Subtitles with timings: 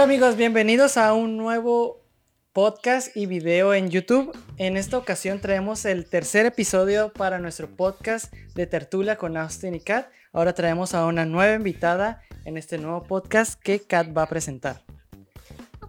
[0.00, 2.00] Hola amigos, bienvenidos a un nuevo
[2.54, 4.32] podcast y video en YouTube.
[4.56, 9.80] En esta ocasión traemos el tercer episodio para nuestro podcast de tertulia con Austin y
[9.80, 10.08] Kat.
[10.32, 14.89] Ahora traemos a una nueva invitada en este nuevo podcast que Kat va a presentar.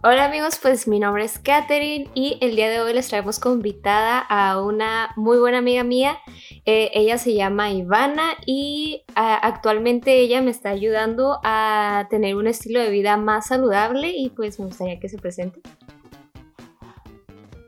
[0.04, 3.54] Hola amigos, pues mi nombre es Katherine y el día de hoy les traemos como
[3.54, 6.18] invitada a una muy buena amiga mía.
[6.66, 12.48] Eh, ella se llama Ivana y ah, actualmente ella me está ayudando a tener un
[12.48, 15.60] estilo de vida más saludable y pues me gustaría que se presente.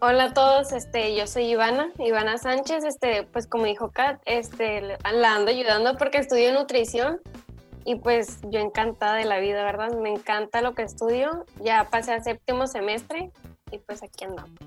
[0.01, 4.82] Hola a todos, este, yo soy Ivana, Ivana Sánchez, este, pues como dijo Kat, este,
[5.12, 7.20] la ando ayudando porque estudio nutrición
[7.84, 9.93] y pues yo encantada de la vida, ¿verdad?
[9.93, 11.45] Me encanta lo que estudio.
[11.62, 13.30] Ya pasé al séptimo semestre
[13.70, 14.59] y pues aquí andamos.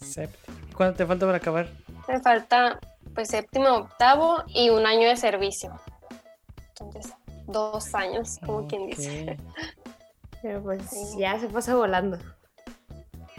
[0.00, 0.56] Séptimo.
[0.76, 1.68] ¿Cuánto te falta para acabar?
[2.08, 2.78] Me falta
[3.14, 5.72] pues séptimo, octavo y un año de servicio.
[6.68, 7.12] Entonces,
[7.46, 9.36] dos años, como quien dice.
[10.42, 12.18] Pero pues ya se pasa volando.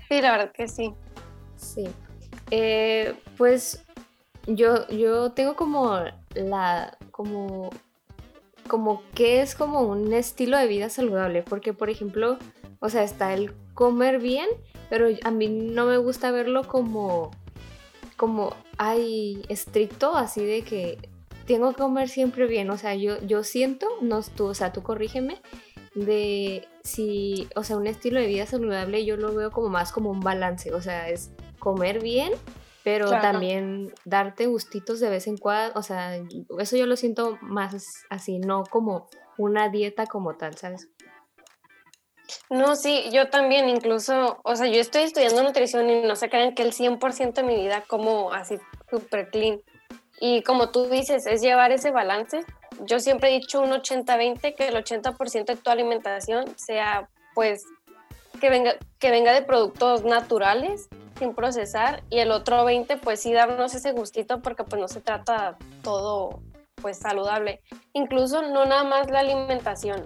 [0.10, 0.94] Sí, la verdad que sí.
[1.58, 1.88] Sí.
[2.52, 3.84] Eh, pues
[4.48, 6.00] yo, yo tengo como
[6.36, 7.70] la, como
[8.68, 12.38] como que es como un estilo de vida saludable, porque por ejemplo,
[12.80, 14.48] o sea, está el comer bien,
[14.90, 17.32] pero a mí no me gusta verlo como
[18.18, 20.98] como hay estricto así de que
[21.46, 24.84] tengo que comer siempre bien, o sea, yo yo siento, no tú, o sea, tú
[24.84, 25.42] corrígeme
[25.94, 30.12] de si, o sea, un estilo de vida saludable yo lo veo como más como
[30.12, 32.32] un balance, o sea, es comer bien,
[32.86, 36.22] pero también darte gustitos de vez en cuando, o sea,
[36.60, 40.88] eso yo lo siento más así, no como una dieta como tal, ¿sabes?
[42.52, 46.54] No, sí, yo también, incluso, o sea, yo estoy estudiando nutrición y no se crean
[46.54, 48.60] que el 100% de mi vida como así
[48.92, 49.62] súper clean.
[50.20, 52.42] Y como tú dices, es llevar ese balance.
[52.82, 57.66] Yo siempre he dicho un 80-20, que el 80% de tu alimentación sea, pues,
[58.40, 63.34] que venga, que venga de productos naturales sin procesar y el otro 20 pues sí
[63.34, 66.42] darnos ese gustito porque pues no se trata todo
[66.82, 67.62] pues saludable.
[67.94, 70.04] Incluso no nada más la alimentación.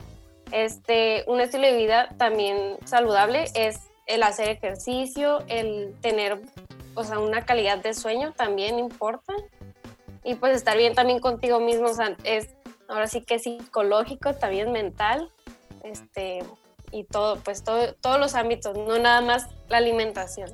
[0.51, 6.41] Este, un estilo de vida también saludable es el hacer ejercicio, el tener
[6.95, 9.33] o sea, una calidad de sueño también importa.
[10.23, 12.49] Y pues estar bien también contigo mismo, o sea, es
[12.87, 15.31] ahora sí que psicológico, también mental.
[15.83, 16.43] Este,
[16.91, 20.51] y todo, pues todo, todos los ámbitos, no nada más la alimentación.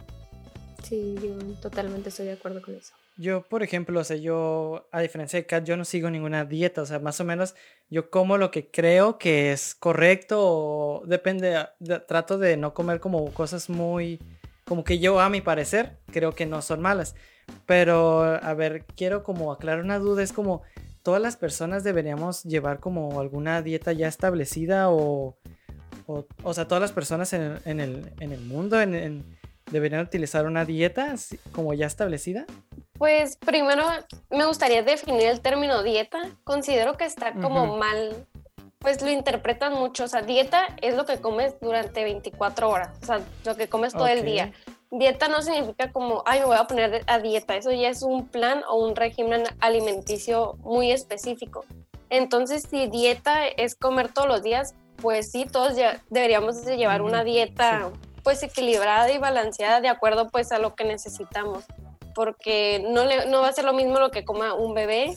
[0.88, 2.94] Sí, yo totalmente estoy de acuerdo con eso.
[3.18, 6.82] Yo, por ejemplo, o sea, yo, a diferencia de Kat, yo no sigo ninguna dieta,
[6.82, 7.56] o sea, más o menos
[7.90, 11.58] yo como lo que creo que es correcto o depende,
[12.08, 14.20] trato de no comer como cosas muy,
[14.66, 17.16] como que yo a mi parecer creo que no son malas.
[17.66, 20.62] Pero, a ver, quiero como aclarar una duda, es como,
[21.02, 25.38] ¿todas las personas deberíamos llevar como alguna dieta ya establecida o,
[26.06, 29.36] o, o sea, todas las personas en en el, en el mundo, en, en
[29.72, 31.14] deberían utilizar una dieta
[31.52, 32.46] como ya establecida?
[32.98, 33.84] Pues primero
[34.30, 36.20] me gustaría definir el término dieta.
[36.44, 38.26] Considero que está como mal,
[38.80, 40.06] pues lo interpretan mucho.
[40.06, 43.94] O sea, dieta es lo que comes durante 24 horas, o sea, lo que comes
[43.94, 44.54] todo el día.
[44.92, 47.58] Dieta no significa como, ay, me voy a poner a dieta.
[47.58, 51.66] Eso ya es un plan o un régimen alimenticio muy específico.
[52.10, 57.02] Entonces, si dieta es comer todos los días, pues sí, todos ya deberíamos de llevar
[57.02, 57.92] una dieta
[58.26, 61.64] pues equilibrada y balanceada de acuerdo pues a lo que necesitamos,
[62.16, 65.16] porque no, le, no va a ser lo mismo lo que coma un bebé,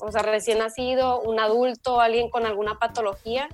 [0.00, 3.50] o sea, recién nacido, un adulto, alguien con alguna patología.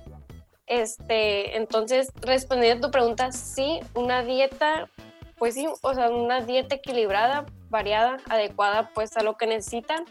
[0.67, 4.89] Este, entonces, respondiendo a tu pregunta, sí, una dieta,
[5.37, 10.05] pues sí, o sea, una dieta equilibrada, variada, adecuada pues a lo que necesitan.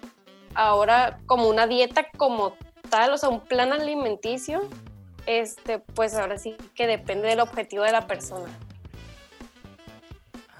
[0.54, 2.52] Ahora, como una dieta como
[2.90, 4.68] tal, o sea, un plan alimenticio,
[5.24, 8.50] este, pues ahora sí que depende del objetivo de la persona.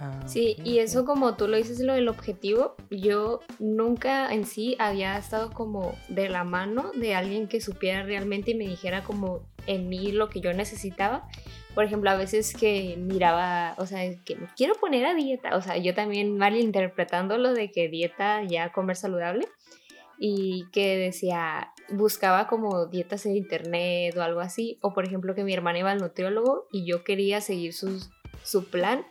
[0.03, 4.75] Ah, sí, y eso como tú lo dices, lo del objetivo, yo nunca en sí
[4.81, 9.47] había estado como de la mano de alguien que supiera realmente y me dijera como
[9.69, 11.29] en mí lo que yo necesitaba.
[11.77, 15.63] Por ejemplo, a veces que miraba, o sea, que me quiero poner a dieta, o
[15.63, 19.47] sea, yo también malinterpretando lo de que dieta ya comer saludable
[20.19, 25.45] y que decía, buscaba como dietas en internet o algo así, o por ejemplo que
[25.45, 29.07] mi hermana iba al nutriólogo y yo quería seguir su plan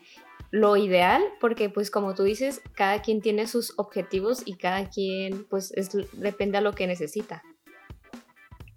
[0.51, 5.45] lo ideal, porque pues como tú dices, cada quien tiene sus objetivos y cada quien
[5.45, 7.41] pues es, depende a lo que necesita.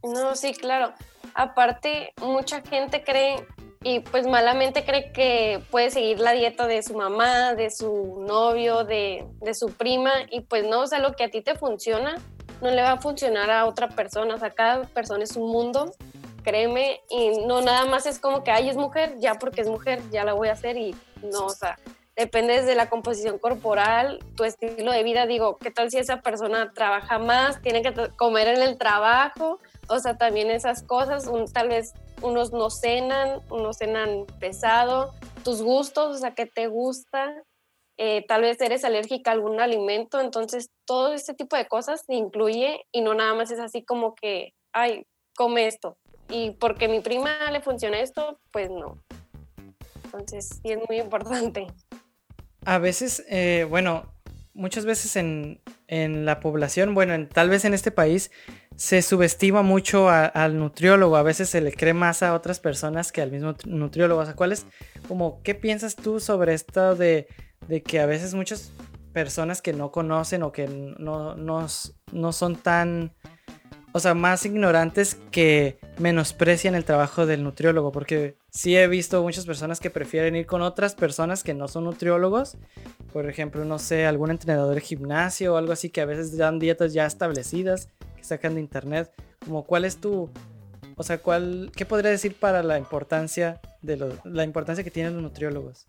[0.02, 0.92] No, sí, claro.
[1.34, 3.46] Aparte, mucha gente cree
[3.82, 8.84] y pues malamente cree que puede seguir la dieta de su mamá, de su novio,
[8.84, 12.16] de, de su prima y pues no, o sea, lo que a ti te funciona
[12.62, 15.92] no le va a funcionar a otra persona, o sea, cada persona es un mundo
[16.44, 20.00] créeme, y no nada más es como que, ay, es mujer, ya porque es mujer,
[20.12, 21.78] ya la voy a hacer y no, o sea,
[22.16, 26.72] depende de la composición corporal, tu estilo de vida, digo, ¿qué tal si esa persona
[26.72, 29.58] trabaja más, tiene que comer en el trabajo?
[29.88, 31.92] O sea, también esas cosas, tal vez
[32.22, 35.12] unos no cenan, unos cenan pesado,
[35.42, 37.42] tus gustos, o sea, ¿qué te gusta?
[37.96, 42.14] Eh, tal vez eres alérgica a algún alimento, entonces todo este tipo de cosas se
[42.14, 45.06] incluye y no nada más es así como que, ay,
[45.36, 45.96] come esto.
[46.28, 48.98] Y porque mi prima le funciona esto, pues no.
[50.04, 51.66] Entonces sí es muy importante.
[52.64, 54.14] A veces, eh, bueno,
[54.54, 58.30] muchas veces en, en, la población, bueno, en, tal vez en este país,
[58.76, 61.16] se subestima mucho al nutriólogo.
[61.16, 64.22] A veces se le cree más a otras personas que al mismo nutriólogo.
[64.22, 64.66] O sea, ¿cuál es,
[65.06, 67.28] como, qué piensas tú sobre esto de,
[67.68, 68.72] de que a veces muchas
[69.12, 71.66] personas que no conocen o que no, no,
[72.12, 73.14] no son tan
[73.96, 79.46] o sea, más ignorantes que menosprecian el trabajo del nutriólogo, porque sí he visto muchas
[79.46, 82.56] personas que prefieren ir con otras personas que no son nutriólogos,
[83.12, 86.58] por ejemplo, no sé, algún entrenador de gimnasio o algo así que a veces dan
[86.58, 89.12] dietas ya establecidas que sacan de internet,
[89.44, 90.28] como cuál es tu,
[90.96, 95.22] o sea, cuál, qué podría decir para la importancia de la importancia que tienen los
[95.22, 95.86] nutriólogos.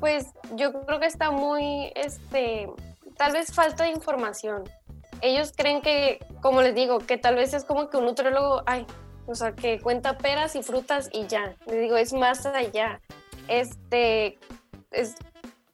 [0.00, 0.26] Pues
[0.56, 2.68] yo creo que está muy, este,
[3.16, 4.64] tal vez falta de información
[5.22, 8.86] ellos creen que, como les digo, que tal vez es como que un nutriólogo, ay,
[9.26, 11.56] o sea, que cuenta peras y frutas y ya.
[11.66, 13.00] Les digo, es más allá.
[13.48, 14.38] Este,
[14.90, 15.14] es,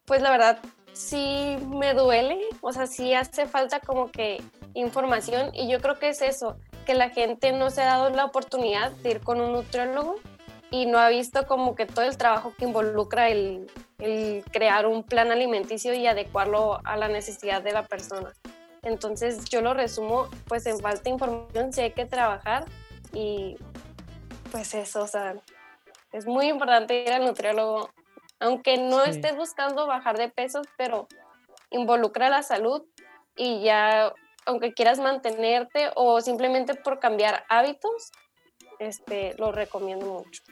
[0.05, 0.59] pues la verdad,
[0.93, 4.43] sí me duele, o sea, sí hace falta como que
[4.75, 6.57] información y yo creo que es eso,
[6.87, 10.17] que la gente no se ha dado la oportunidad de ir con un nutriólogo
[10.71, 15.03] y no ha visto como que todo el trabajo que involucra el, el crear un
[15.03, 18.33] plan alimenticio y adecuarlo a la necesidad de la persona.
[18.83, 22.65] Entonces yo lo resumo pues en falta de información, si hay que trabajar
[23.13, 23.57] y
[24.51, 25.37] pues eso, o sea,
[26.13, 27.91] es muy importante ir al nutriólogo,
[28.41, 31.07] aunque no estés buscando bajar de pesos, pero
[31.71, 32.83] involucra la salud
[33.37, 34.13] y ya,
[34.45, 38.11] aunque quieras mantenerte o simplemente por cambiar hábitos,
[38.79, 40.43] este, lo recomiendo mucho.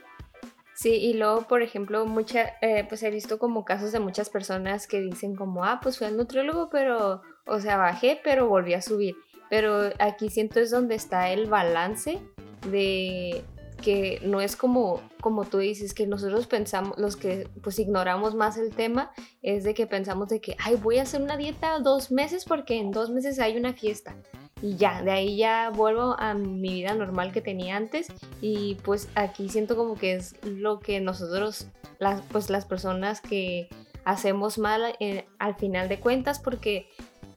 [0.74, 4.86] Sí, y luego, por ejemplo, mucha, eh, pues he visto como casos de muchas personas
[4.86, 8.82] que dicen como, ah, pues fui al nutriólogo, pero, o sea, bajé, pero volví a
[8.82, 9.16] subir.
[9.48, 12.20] Pero aquí siento es donde está el balance
[12.70, 13.44] de
[13.82, 18.58] que no es como, como tú dices, que nosotros pensamos, los que pues ignoramos más
[18.58, 19.10] el tema,
[19.42, 22.78] es de que pensamos de que, ay, voy a hacer una dieta dos meses porque
[22.78, 24.14] en dos meses hay una fiesta
[24.62, 28.08] y ya, de ahí ya vuelvo a mi vida normal que tenía antes
[28.40, 33.68] y pues aquí siento como que es lo que nosotros, las, pues las personas que
[34.04, 36.88] hacemos mal eh, al final de cuentas porque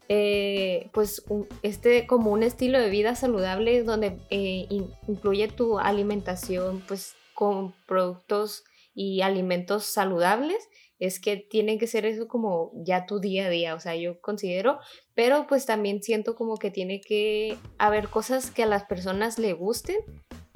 [0.08, 1.24] eh, pues
[1.62, 4.66] este como un estilo de vida saludable donde eh,
[5.08, 8.64] incluye tu alimentación pues con productos
[8.94, 10.68] y alimentos saludables
[10.98, 14.20] es que tiene que ser eso como ya tu día a día, o sea, yo
[14.20, 14.78] considero,
[15.14, 19.52] pero pues también siento como que tiene que haber cosas que a las personas le
[19.52, 19.96] gusten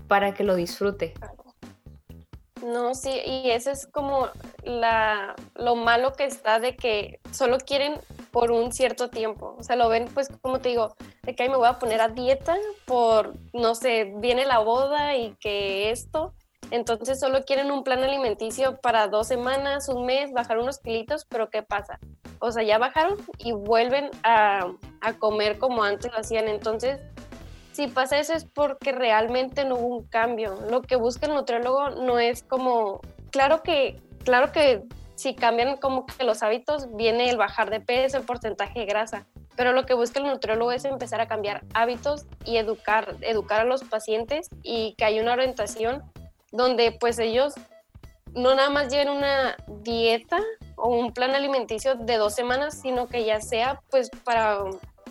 [0.06, 1.14] para que lo disfrute.
[2.64, 4.28] No, sí, y eso es como
[4.62, 7.94] la, lo malo que está de que solo quieren
[8.38, 9.56] por un cierto tiempo.
[9.58, 10.94] O sea, lo ven, pues, como te digo,
[11.24, 15.16] de que ahí me voy a poner a dieta por, no sé, viene la boda
[15.16, 16.34] y que esto.
[16.70, 21.50] Entonces solo quieren un plan alimenticio para dos semanas, un mes, bajar unos kilitos, pero
[21.50, 21.98] ¿qué pasa?
[22.38, 24.68] O sea, ya bajaron y vuelven a,
[25.18, 26.46] comer como antes lo hacían.
[26.46, 27.00] Entonces,
[27.72, 30.54] si pasa eso es porque realmente no hubo un cambio.
[30.70, 33.00] Lo que busca el nutriólogo no es como,
[33.32, 34.84] claro que, claro que
[35.18, 39.26] si cambian como que los hábitos, viene el bajar de peso, el porcentaje de grasa.
[39.56, 43.64] Pero lo que busca el nutriólogo es empezar a cambiar hábitos y educar, educar a
[43.64, 46.04] los pacientes y que haya una orientación
[46.52, 47.54] donde pues ellos
[48.32, 50.38] no nada más lleven una dieta
[50.76, 54.60] o un plan alimenticio de dos semanas, sino que ya sea pues para,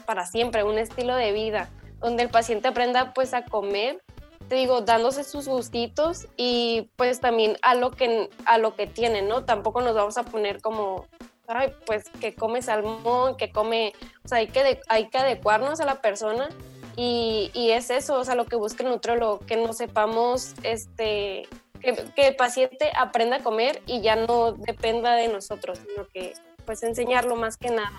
[0.05, 4.01] para siempre, un estilo de vida, donde el paciente aprenda pues a comer,
[4.47, 9.21] te digo, dándose sus gustitos y pues también a lo que, a lo que tiene,
[9.21, 9.43] ¿no?
[9.43, 11.05] Tampoco nos vamos a poner como,
[11.47, 15.85] ay, pues que come salmón, que come, o sea, hay que, hay que adecuarnos a
[15.85, 16.49] la persona
[16.95, 21.47] y, y, es eso, o sea, lo que busca el nutriólogo, que no sepamos, este,
[21.79, 26.33] que, que, el paciente aprenda a comer y ya no dependa de nosotros, sino que
[26.65, 27.93] pues enseñarlo más que nada.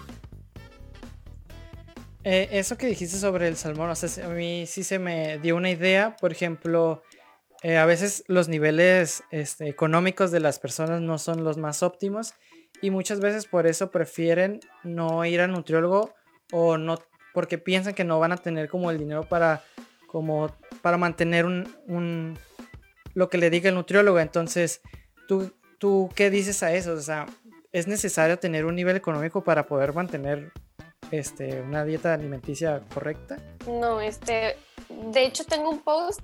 [2.25, 5.56] Eh, eso que dijiste sobre el salmón, o sea, a mí sí se me dio
[5.56, 7.02] una idea, por ejemplo,
[7.62, 12.34] eh, a veces los niveles este, económicos de las personas no son los más óptimos
[12.82, 16.14] y muchas veces por eso prefieren no ir al nutriólogo
[16.52, 16.98] o no
[17.34, 19.62] porque piensan que no van a tener como el dinero para,
[20.06, 22.38] como, para mantener un,
[23.14, 24.18] lo que le diga el nutriólogo.
[24.18, 24.80] Entonces,
[25.28, 26.94] ¿tú, ¿tú qué dices a eso?
[26.94, 27.26] O sea,
[27.70, 30.52] ¿es necesario tener un nivel económico para poder mantener
[31.11, 33.38] este, una dieta alimenticia correcta?
[33.67, 34.57] No, este,
[34.88, 36.21] de hecho tengo un post,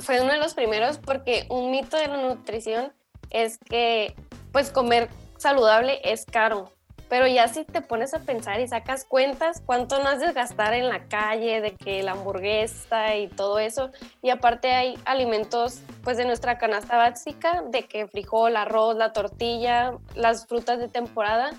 [0.00, 2.92] fue uno de los primeros porque un mito de la nutrición
[3.30, 4.14] es que
[4.52, 6.72] pues comer saludable es caro.
[7.08, 10.74] Pero ya si te pones a pensar y sacas cuentas, cuánto no has de gastar
[10.74, 13.90] en la calle, de que la hamburguesa y todo eso.
[14.20, 19.94] Y aparte hay alimentos pues de nuestra canasta básica, de que frijol, arroz, la tortilla,
[20.14, 21.52] las frutas de temporada,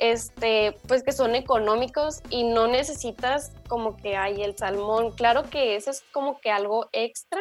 [0.00, 5.12] este, pues que son económicos y no necesitas como que hay el salmón.
[5.12, 7.40] Claro que eso es como que algo extra,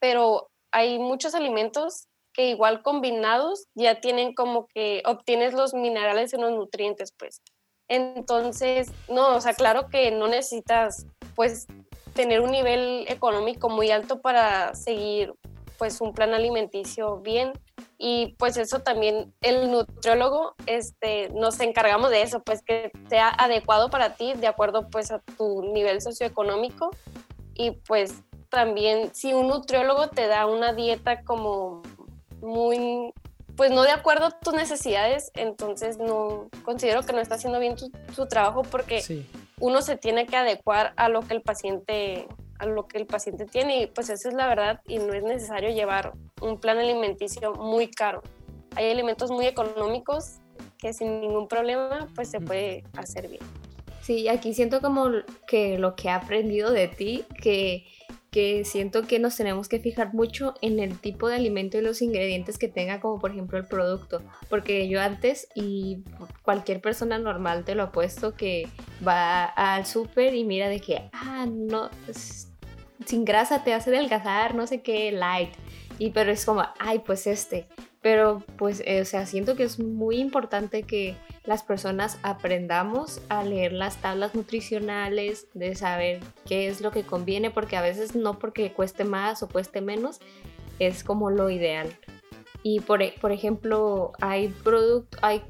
[0.00, 6.36] pero hay muchos alimentos que igual combinados ya tienen como que obtienes los minerales y
[6.36, 7.40] los nutrientes, pues.
[7.88, 11.66] Entonces, no, o sea, claro que no necesitas, pues,
[12.14, 15.32] tener un nivel económico muy alto para seguir,
[15.78, 17.52] pues, un plan alimenticio bien.
[17.96, 23.88] Y pues eso también el nutriólogo, este, nos encargamos de eso, pues que sea adecuado
[23.88, 26.90] para ti, de acuerdo pues a tu nivel socioeconómico.
[27.54, 31.82] Y pues también si un nutriólogo te da una dieta como
[32.40, 33.12] muy,
[33.56, 37.76] pues no de acuerdo a tus necesidades, entonces no considero que no está haciendo bien
[38.14, 39.26] su trabajo porque
[39.60, 43.46] uno se tiene que adecuar a lo que el paciente a lo que el paciente
[43.46, 47.54] tiene y pues eso es la verdad y no es necesario llevar un plan alimenticio
[47.54, 48.22] muy caro.
[48.76, 50.38] Hay alimentos muy económicos
[50.78, 53.42] que sin ningún problema pues se puede hacer bien.
[54.02, 55.06] Sí, aquí siento como
[55.46, 57.86] que lo que he aprendido de ti, que
[58.34, 62.02] que siento que nos tenemos que fijar mucho en el tipo de alimento y los
[62.02, 64.22] ingredientes que tenga, como por ejemplo el producto.
[64.50, 66.02] Porque yo antes, y
[66.42, 68.66] cualquier persona normal te lo puesto que
[69.06, 71.90] va al súper y mira de que, ah, no,
[73.06, 75.50] sin grasa te hace adelgazar, no sé qué, light.
[76.00, 77.68] Y pero es como, ay, pues este.
[78.02, 81.14] Pero pues, eh, o sea, siento que es muy importante que
[81.44, 87.50] las personas aprendamos a leer las tablas nutricionales, de saber qué es lo que conviene,
[87.50, 90.20] porque a veces no porque cueste más o cueste menos,
[90.78, 91.94] es como lo ideal.
[92.62, 94.54] Y por, e, por ejemplo, hay,
[95.20, 95.42] hay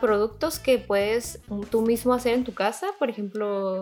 [0.00, 1.40] productos que puedes
[1.70, 3.80] tú mismo hacer en tu casa, por ejemplo,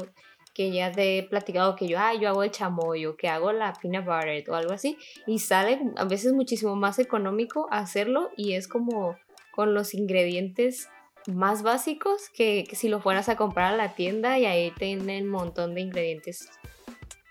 [0.53, 3.53] que ya te he platicado que yo, ah, yo hago el chamoy o que hago
[3.53, 8.53] la peanut butter o algo así, y sale a veces muchísimo más económico hacerlo y
[8.53, 9.17] es como
[9.51, 10.91] con los ingredientes
[11.27, 15.31] más básicos que, si lo fueras a comprar a la tienda y ahí tienen un
[15.31, 16.49] montón de ingredientes.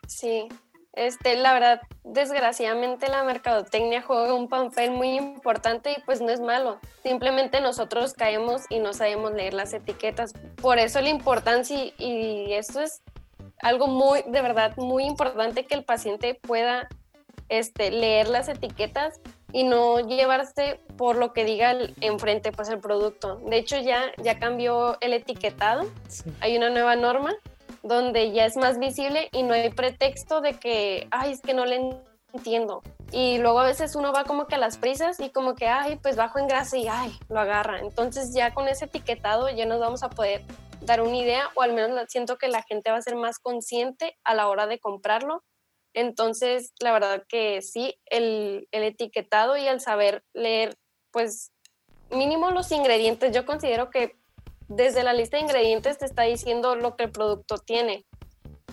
[0.08, 0.48] Sí,
[0.94, 6.40] este, la verdad, desgraciadamente la mercadotecnia juega un papel muy importante y pues no es
[6.40, 6.80] malo.
[7.04, 10.34] Simplemente nosotros caemos y no sabemos leer las etiquetas.
[10.62, 13.02] Por eso la importancia y, y esto es
[13.62, 16.88] algo muy, de verdad, muy importante que el paciente pueda
[17.50, 19.20] este, leer las etiquetas
[19.52, 23.38] y no llevarse por lo que diga el, enfrente pues el producto.
[23.38, 25.86] De hecho ya, ya cambió el etiquetado,
[26.42, 27.34] hay una nueva norma
[27.84, 31.66] donde ya es más visible y no hay pretexto de que, ay, es que no
[31.66, 31.96] le
[32.34, 32.82] entiendo.
[33.12, 35.98] Y luego a veces uno va como que a las prisas y como que, ay,
[36.02, 37.80] pues bajo en grasa y, ay, lo agarra.
[37.80, 40.44] Entonces ya con ese etiquetado ya nos vamos a poder
[40.82, 44.18] dar una idea o al menos siento que la gente va a ser más consciente
[44.24, 45.44] a la hora de comprarlo.
[45.96, 50.78] Entonces, la verdad que sí, el, el etiquetado y el saber leer,
[51.12, 51.54] pues
[52.12, 54.18] mínimo los ingredientes, yo considero que
[54.68, 58.06] desde la lista de ingredientes te está diciendo lo que el producto tiene.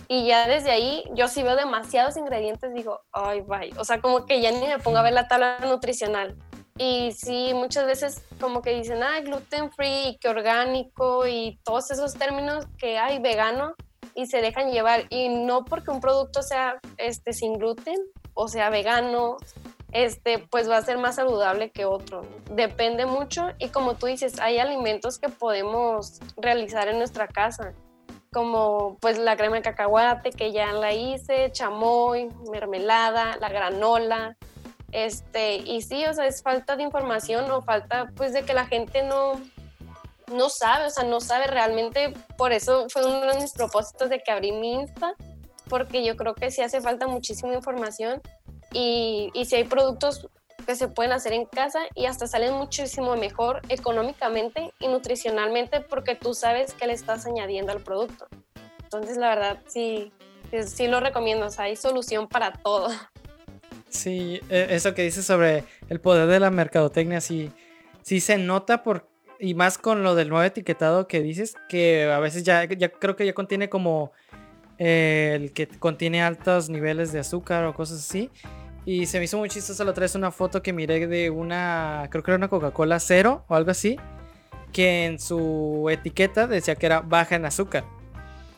[0.09, 3.71] Y ya desde ahí, yo si veo demasiados ingredientes, digo, ay, bye.
[3.77, 6.35] O sea, como que ya ni me pongo a ver la tabla nutricional.
[6.77, 12.15] Y sí, muchas veces como que dicen, ah, gluten free, que orgánico y todos esos
[12.15, 13.75] términos que hay vegano
[14.15, 15.05] y se dejan llevar.
[15.09, 17.99] Y no porque un producto sea este, sin gluten
[18.33, 19.37] o sea vegano,
[19.91, 22.25] este, pues va a ser más saludable que otro.
[22.51, 27.73] Depende mucho y como tú dices, hay alimentos que podemos realizar en nuestra casa,
[28.31, 34.35] como pues la crema de cacahuate que ya la hice, chamoy, mermelada, la granola,
[34.91, 38.65] este, y sí, o sea, es falta de información o falta pues de que la
[38.65, 39.41] gente no,
[40.31, 44.19] no sabe, o sea, no sabe realmente, por eso fue uno de mis propósitos de
[44.19, 45.15] que abrí mi Insta,
[45.69, 48.21] porque yo creo que sí hace falta muchísima información
[48.71, 50.27] y, y si hay productos
[50.65, 56.15] que se pueden hacer en casa y hasta salen muchísimo mejor económicamente y nutricionalmente porque
[56.15, 58.27] tú sabes que le estás añadiendo al producto.
[58.83, 60.13] Entonces, la verdad, sí,
[60.65, 62.89] sí lo recomiendo, o sea, hay solución para todo.
[63.89, 67.51] Sí, e, eso que dices sobre el poder de la mercadotecnia, sí,
[68.01, 69.07] sí se nota por,
[69.43, 73.25] y más con lo del nuevo etiquetado que dices, que a veces ya, creo que
[73.25, 74.13] ya contiene como
[74.77, 78.29] eh, el que contiene altos niveles de azúcar o cosas así.
[78.85, 82.07] Y se me hizo muy chistoso la otra vez una foto que miré de una,
[82.09, 83.97] creo que era una Coca-Cola cero o algo así,
[84.71, 87.83] que en su etiqueta decía que era baja en azúcar.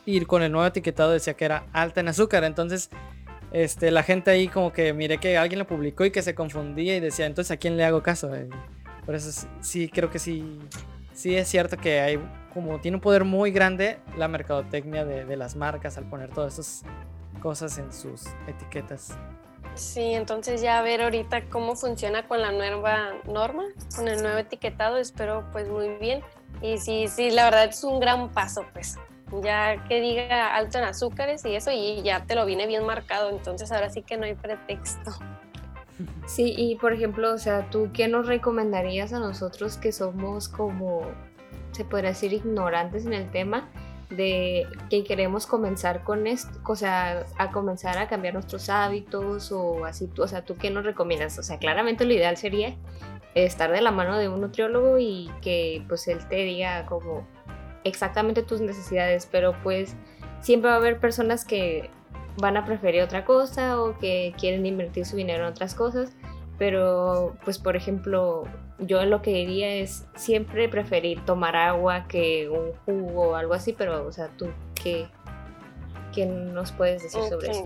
[0.05, 2.43] Y con el nuevo etiquetado decía que era alta en azúcar.
[2.43, 2.91] Entonces,
[3.51, 6.95] este, la gente ahí como que miré que alguien lo publicó y que se confundía
[6.95, 8.29] y decía, entonces ¿a quién le hago caso?
[9.05, 10.59] Por eso sí, creo que sí,
[11.13, 12.19] sí es cierto que hay
[12.53, 16.53] como tiene un poder muy grande la mercadotecnia de, de las marcas al poner todas
[16.53, 16.83] esas
[17.41, 19.17] cosas en sus etiquetas.
[19.75, 24.37] Sí, entonces ya a ver ahorita cómo funciona con la nueva norma, con el nuevo
[24.37, 26.21] etiquetado, espero pues muy bien.
[26.61, 28.97] Y sí, sí, la verdad es un gran paso, pues.
[29.43, 33.29] Ya que diga alto en azúcares y eso, y ya te lo viene bien marcado,
[33.29, 35.11] entonces ahora sí que no hay pretexto.
[36.25, 41.03] Sí, y por ejemplo, o sea, ¿tú qué nos recomendarías a nosotros que somos como,
[41.71, 43.69] se podría decir, ignorantes en el tema?
[44.09, 49.85] de que queremos comenzar con esto, o sea, a comenzar a cambiar nuestros hábitos o
[49.85, 51.39] así, o sea, ¿tú qué nos recomiendas?
[51.39, 52.75] O sea, claramente lo ideal sería
[53.33, 57.27] estar de la mano de un nutriólogo y que pues él te diga como
[57.83, 59.95] exactamente tus necesidades, pero pues
[60.41, 61.89] siempre va a haber personas que
[62.37, 66.11] van a preferir otra cosa o que quieren invertir su dinero en otras cosas,
[66.57, 68.43] pero pues por ejemplo
[68.79, 73.73] yo lo que diría es siempre preferir tomar agua que un jugo o algo así,
[73.73, 74.49] pero, o sea, tú,
[74.81, 75.07] ¿qué,
[76.13, 77.65] qué nos puedes decir sobre eso?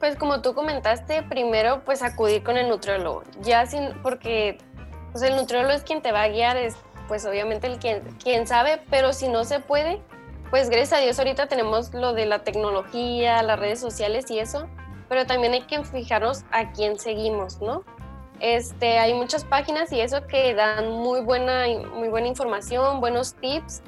[0.00, 4.58] Pues como tú comentaste, primero pues acudir con el nutriólogo, ya sin, porque
[5.12, 6.76] pues, el nutriólogo es quien te va a guiar, es
[7.08, 10.00] pues obviamente el quien, quien sabe, pero si no se puede,
[10.50, 14.68] pues gracias a Dios ahorita tenemos lo de la tecnología, las redes sociales y eso,
[15.08, 17.84] pero también hay que fijarnos a quién seguimos, ¿no?
[18.40, 23.82] Este, hay muchas páginas y eso que dan muy buena, muy buena información, buenos tips.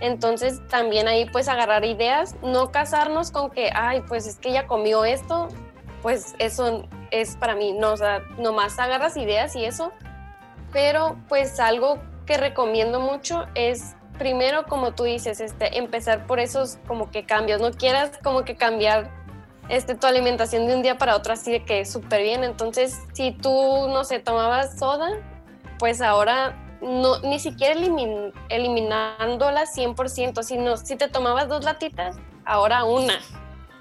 [0.00, 4.66] Entonces también ahí pues agarrar ideas, no casarnos con que, ay, pues es que ella
[4.66, 5.48] comió esto,
[6.02, 9.92] pues eso es para mí, no, o sea, nomás agarras ideas y eso.
[10.72, 16.78] Pero pues algo que recomiendo mucho es primero, como tú dices, este, empezar por esos
[16.86, 19.10] como que cambios, no quieras como que cambiar
[19.68, 22.44] este, tu alimentación de un día para otro así de que súper bien.
[22.44, 25.10] Entonces, si tú, no sé, tomabas soda,
[25.78, 32.84] pues ahora no, ni siquiera elimin, eliminándola 100%, sino si te tomabas dos latitas, ahora
[32.84, 33.14] una.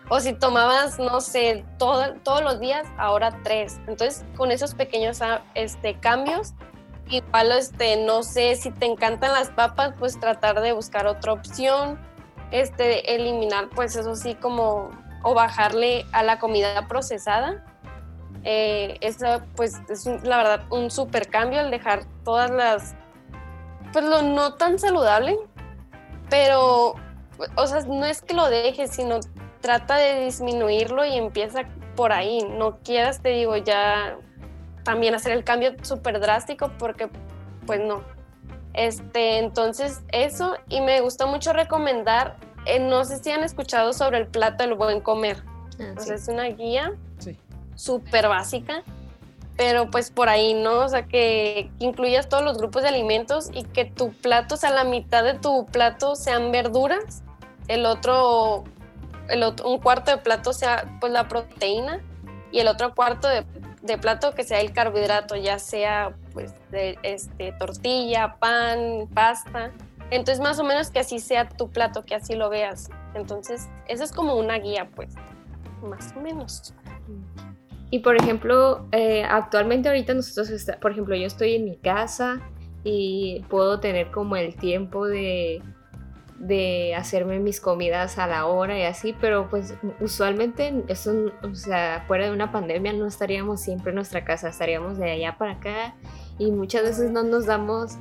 [0.10, 3.80] O si tomabas, no sé, todo, todos los días, ahora tres.
[3.88, 6.54] Entonces, con esos pequeños ah, este, cambios,
[7.10, 12.00] igual, este, no sé, si te encantan las papas, pues tratar de buscar otra opción,
[12.52, 14.92] este, eliminar, pues eso sí, como
[15.24, 17.64] o bajarle a la comida procesada.
[18.44, 22.96] Eh, eso pues es la verdad un super cambio al dejar todas las,
[23.92, 25.38] pues lo no tan saludable,
[26.30, 26.96] pero,
[27.56, 29.20] o sea, no es que lo dejes, sino
[29.60, 31.64] trata de disminuirlo y empieza
[31.96, 32.46] por ahí.
[32.58, 34.18] No quieras, te digo, ya
[34.88, 37.10] también hacer el cambio súper drástico porque,
[37.66, 38.02] pues no.
[38.74, 44.18] Este, entonces, eso, y me gusta mucho recomendar eh, no sé si han escuchado sobre
[44.18, 45.42] el plato del buen comer.
[45.80, 46.94] Ah, es una guía
[47.76, 48.84] súper básica,
[49.56, 50.80] pero pues por ahí, ¿no?
[50.80, 54.72] O sea, que, incluyas todos los grupos de alimentos y que tu plato, o sea,
[54.72, 57.24] la mitad de tu plato sean verduras,
[57.68, 58.64] el otro,
[59.30, 62.02] el otro un cuarto de plato sea pues la proteína
[62.52, 63.46] y el otro cuarto de,
[63.88, 69.72] de plato que sea el carbohidrato, ya sea pues de, este, tortilla, pan, pasta.
[70.12, 72.90] Entonces, más o menos que así sea tu plato, que así lo veas.
[73.14, 75.16] Entonces, eso es como una guía, pues,
[75.82, 76.74] más o menos.
[77.90, 82.42] Y por ejemplo, eh, actualmente ahorita nosotros, por ejemplo, yo estoy en mi casa
[82.84, 85.62] y puedo tener como el tiempo de,
[86.40, 92.04] de hacerme mis comidas a la hora y así, pero pues usualmente eso, o sea,
[92.08, 95.96] fuera de una pandemia no estaríamos siempre en nuestra casa, estaríamos de allá para acá
[96.38, 97.98] y muchas veces no nos damos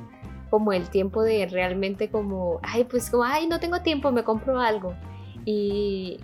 [0.49, 4.59] como el tiempo de realmente como, ay, pues como, ay, no tengo tiempo, me compro
[4.59, 4.93] algo.
[5.43, 6.19] Y,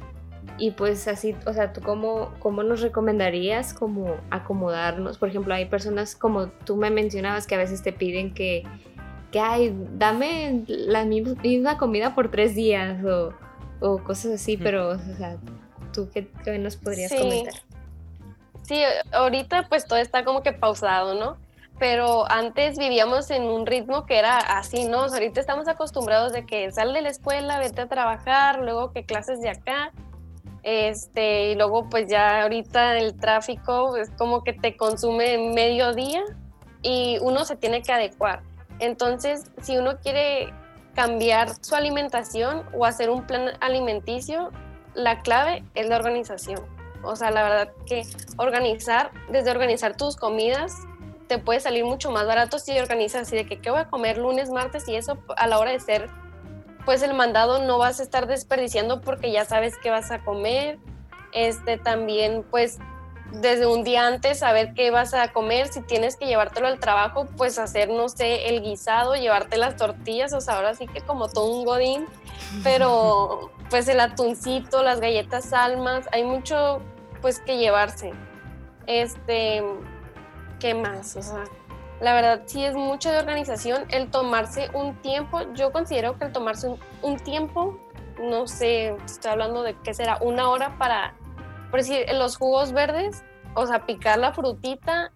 [0.58, 5.18] y pues así, o sea, ¿tú cómo, cómo nos recomendarías como acomodarnos?
[5.18, 8.64] Por ejemplo, hay personas como tú me mencionabas que a veces te piden que,
[9.34, 13.34] que ay, dame la misma comida por tres días o,
[13.82, 15.38] o cosas así, pero, o sea,
[15.92, 17.56] ¿tú qué, nos podrías comentar?
[18.62, 18.80] Sí,
[19.12, 21.38] ahorita pues todo está como que pausado, ¿no?
[21.80, 25.00] pero antes vivíamos en un ritmo que era así, ¿no?
[25.06, 29.42] ahorita estamos acostumbrados de que sal de la escuela, vete a trabajar, luego que clases
[29.42, 29.92] de acá,
[30.62, 36.22] este, y luego pues ya ahorita el tráfico es como que te consume medio día
[36.84, 38.44] y uno se tiene que adecuar.
[38.84, 40.54] Entonces, si uno quiere
[40.94, 44.52] cambiar su alimentación o hacer un plan alimenticio,
[44.94, 46.60] la clave es la organización.
[47.02, 48.04] O sea, la verdad que
[48.38, 50.76] organizar, desde organizar tus comidas,
[51.28, 54.18] te puede salir mucho más barato si organizas así de que qué voy a comer
[54.18, 56.10] lunes, martes y eso a la hora de ser,
[56.84, 60.78] pues el mandado no vas a estar desperdiciando porque ya sabes qué vas a comer.
[61.32, 62.80] Este también, pues
[63.34, 67.26] desde un día antes saber qué vas a comer, si tienes que llevártelo al trabajo,
[67.36, 71.28] pues hacer, no sé, el guisado, llevarte las tortillas, o sea, ahora sí que como
[71.28, 72.06] todo un godín,
[72.64, 76.82] pero pues el atuncito, las galletas almas, hay mucho
[77.22, 78.12] pues que llevarse.
[78.86, 79.64] Este,
[80.60, 81.16] ¿qué más?
[81.16, 81.46] O sea,
[82.02, 86.32] la verdad sí es mucho de organización el tomarse un tiempo, yo considero que el
[86.32, 87.80] tomarse un, un tiempo,
[88.22, 91.16] no sé, estoy hablando de qué será, una hora para
[91.74, 93.24] por decir, los jugos verdes,
[93.56, 95.12] o sea, picar la frutita,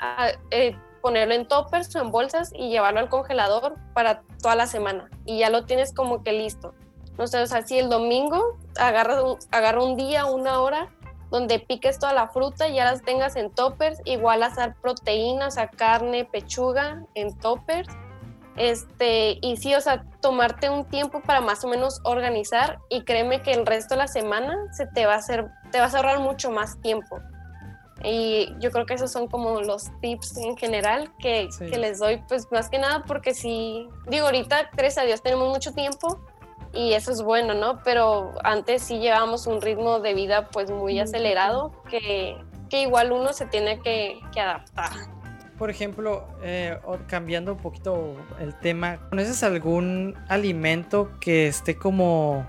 [0.50, 5.08] eh, ponerlo en toppers o en bolsas y llevarlo al congelador para toda la semana.
[5.24, 6.74] Y ya lo tienes como que listo.
[7.16, 9.38] No sé, o sea, si el domingo agarra un,
[9.84, 10.90] un día, una hora,
[11.30, 15.52] donde piques toda la fruta y ya las tengas en toppers, igual hacer proteínas, o
[15.52, 17.88] sea, carne, pechuga en toppers.
[18.56, 23.44] Este, y sí, o sea, tomarte un tiempo para más o menos organizar y créeme
[23.44, 26.20] que el resto de la semana se te va a hacer te vas a ahorrar
[26.20, 27.20] mucho más tiempo.
[28.04, 32.22] Y yo creo que esos son como los tips en general que, que, les doy,
[32.28, 36.20] pues más que nada porque si, digo, ahorita, gracias a Dios, tenemos mucho tiempo
[36.74, 37.82] y eso es bueno, ¿no?
[37.84, 42.38] Pero antes sí llevábamos un ritmo de vida pues muy acelerado que,
[42.70, 44.92] que igual uno se tiene que, que adaptar.
[45.58, 46.78] Por ejemplo, eh,
[47.08, 52.46] cambiando un poquito el tema, ¿conoces algún alimento que esté como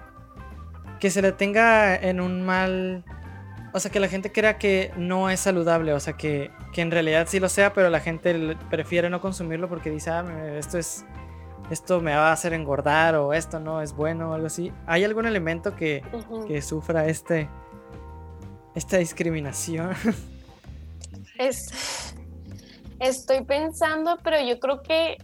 [1.00, 3.04] que se le tenga en un mal...
[3.72, 6.90] O sea, que la gente crea que no es saludable, o sea, que, que en
[6.90, 10.24] realidad sí lo sea, pero la gente prefiere no consumirlo porque dice, ah,
[10.56, 11.04] esto es...
[11.70, 14.72] Esto me va a hacer engordar o esto no es bueno o algo así.
[14.86, 16.02] ¿Hay algún elemento que,
[16.46, 17.46] que sufra este,
[18.74, 19.90] esta discriminación?
[21.38, 22.14] Es,
[22.98, 25.18] estoy pensando, pero yo creo que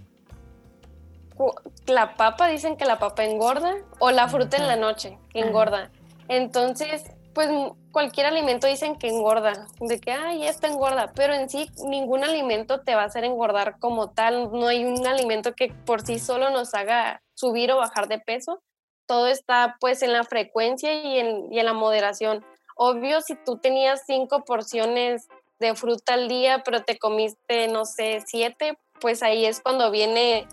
[1.86, 5.90] la papa, dicen que la papa engorda, o la fruta en la noche, que engorda.
[6.28, 7.48] Entonces, pues
[7.90, 12.80] cualquier alimento dicen que engorda, de que, ay, esta engorda, pero en sí ningún alimento
[12.80, 16.50] te va a hacer engordar como tal, no hay un alimento que por sí solo
[16.50, 18.62] nos haga subir o bajar de peso,
[19.06, 22.44] todo está pues en la frecuencia y en, y en la moderación.
[22.76, 28.22] Obvio, si tú tenías cinco porciones de fruta al día, pero te comiste, no sé,
[28.26, 30.46] siete, pues ahí es cuando viene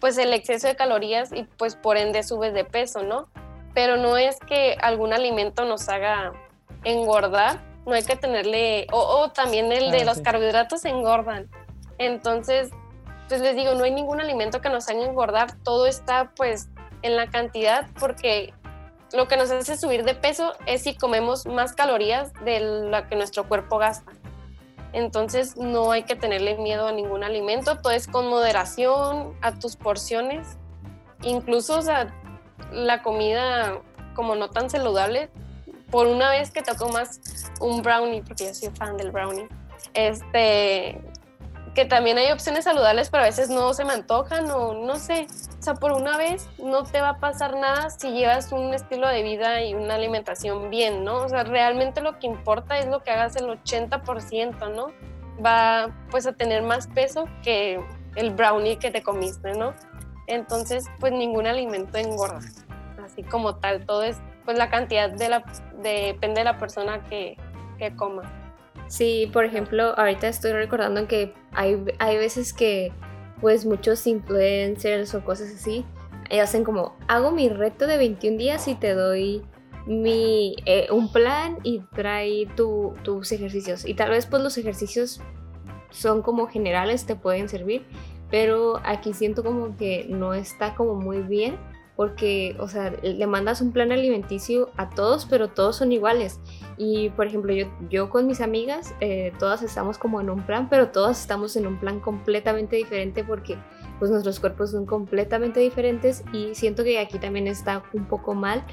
[0.00, 3.28] pues el exceso de calorías y pues por ende subes de peso, ¿no?
[3.74, 6.32] Pero no es que algún alimento nos haga
[6.84, 11.48] engordar, no hay que tenerle, o, también el de ah, los carbohidratos engordan.
[11.98, 12.70] Entonces,
[13.28, 16.68] pues les digo, no hay ningún alimento que nos haga engordar, todo está pues
[17.02, 18.54] en la cantidad porque
[19.12, 23.16] lo que nos hace subir de peso es si comemos más calorías de lo que
[23.16, 24.12] nuestro cuerpo gasta.
[24.94, 29.74] Entonces no hay que tenerle miedo a ningún alimento, todo es con moderación, a tus
[29.74, 30.56] porciones.
[31.22, 31.80] Incluso
[32.70, 33.80] la comida
[34.14, 35.30] como no tan saludable,
[35.90, 37.20] por una vez que te comas
[37.60, 39.48] un brownie, porque yo soy fan del brownie,
[39.94, 41.00] este,
[41.74, 45.26] que también hay opciones saludables, pero a veces no se me antojan o no sé.
[45.58, 49.08] O sea, por una vez no te va a pasar nada si llevas un estilo
[49.08, 51.16] de vida y una alimentación bien, ¿no?
[51.16, 54.86] O sea, realmente lo que importa es lo que hagas el 80%, ¿no?
[55.44, 57.84] Va pues a tener más peso que
[58.14, 59.74] el brownie que te comiste, ¿no?
[60.26, 62.40] Entonces, pues ningún alimento engorda.
[63.04, 65.44] Así como tal, todo es, pues la cantidad de la,
[65.82, 67.36] depende de la persona que,
[67.78, 68.43] que coma.
[68.88, 72.92] Sí, por ejemplo, ahorita estoy recordando que hay, hay veces que
[73.40, 75.84] pues muchos influencers o cosas así
[76.30, 79.42] eh, hacen como, hago mi reto de 21 días y te doy
[79.86, 83.84] mi, eh, un plan y trae tu, tus ejercicios.
[83.84, 85.20] Y tal vez pues los ejercicios
[85.90, 87.84] son como generales, te pueden servir,
[88.30, 91.56] pero aquí siento como que no está como muy bien
[91.96, 96.40] porque, o sea, le mandas un plan alimenticio a todos, pero todos son iguales.
[96.76, 100.68] Y, por ejemplo, yo, yo con mis amigas, eh, todas estamos como en un plan,
[100.68, 103.56] pero todas estamos en un plan completamente diferente porque,
[103.98, 108.64] pues, nuestros cuerpos son completamente diferentes y siento que aquí también está un poco mal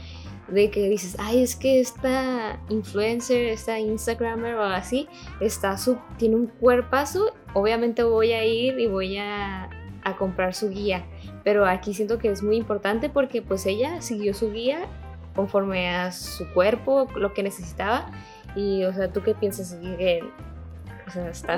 [0.47, 5.07] de que dices, ay, es que esta influencer, esta Instagramer o así,
[5.39, 9.69] está su, tiene un cuerpazo, obviamente voy a ir y voy a,
[10.03, 11.05] a comprar su guía
[11.43, 14.87] pero aquí siento que es muy importante porque pues ella siguió su guía
[15.35, 18.07] conforme a su cuerpo, lo que necesitaba.
[18.55, 19.77] Y, o sea, ¿tú qué piensas?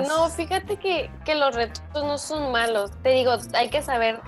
[0.08, 2.90] No, fíjate que, que, los retos no son malos.
[3.02, 4.20] Te digo, hay que saber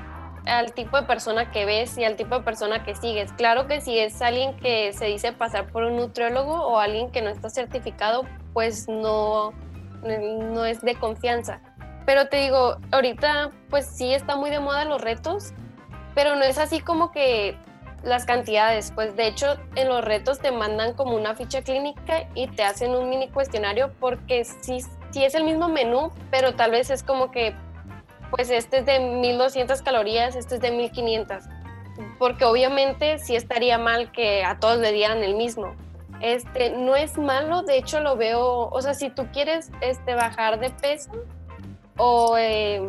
[0.46, 3.32] al tipo de persona que ves y al tipo de persona que sigues.
[3.32, 7.22] Claro que si es alguien que se dice pasar por un nutriólogo o alguien que
[7.22, 9.52] no está certificado, pues no,
[10.02, 11.60] no es de confianza.
[12.06, 15.52] Pero te digo, ahorita pues sí está muy de moda los retos,
[16.14, 17.58] pero no es así como que
[18.04, 18.92] las cantidades.
[18.94, 22.94] Pues de hecho en los retos te mandan como una ficha clínica y te hacen
[22.94, 24.78] un mini cuestionario porque sí,
[25.10, 27.54] sí es el mismo menú, pero tal vez es como que
[28.30, 31.44] pues este es de 1200 calorías, este es de 1500.
[32.18, 35.74] Porque obviamente sí estaría mal que a todos le dieran el mismo.
[36.20, 40.58] Este, no es malo, de hecho lo veo, o sea, si tú quieres este, bajar
[40.58, 41.10] de peso
[41.96, 42.82] o, eh,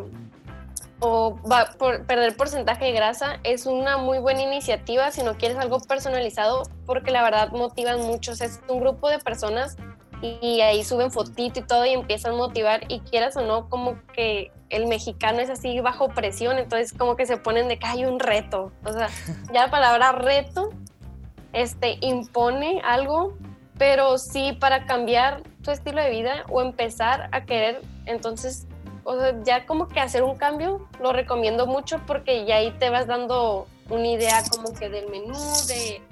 [1.00, 1.36] o
[1.78, 6.62] por, perder porcentaje de grasa, es una muy buena iniciativa si no quieres algo personalizado,
[6.86, 8.32] porque la verdad motivan mucho.
[8.32, 9.76] es un grupo de personas
[10.20, 14.00] y ahí suben fotito y todo y empiezan a motivar y quieras o no, como
[14.12, 18.04] que el mexicano es así bajo presión, entonces como que se ponen de que hay
[18.04, 18.72] un reto.
[18.84, 19.08] O sea,
[19.52, 20.70] ya la palabra reto
[21.52, 23.36] este, impone algo,
[23.78, 28.66] pero sí para cambiar tu estilo de vida o empezar a querer, entonces,
[29.08, 32.90] o sea, ya como que hacer un cambio, lo recomiendo mucho porque ya ahí te
[32.90, 36.02] vas dando una idea como que del menú, de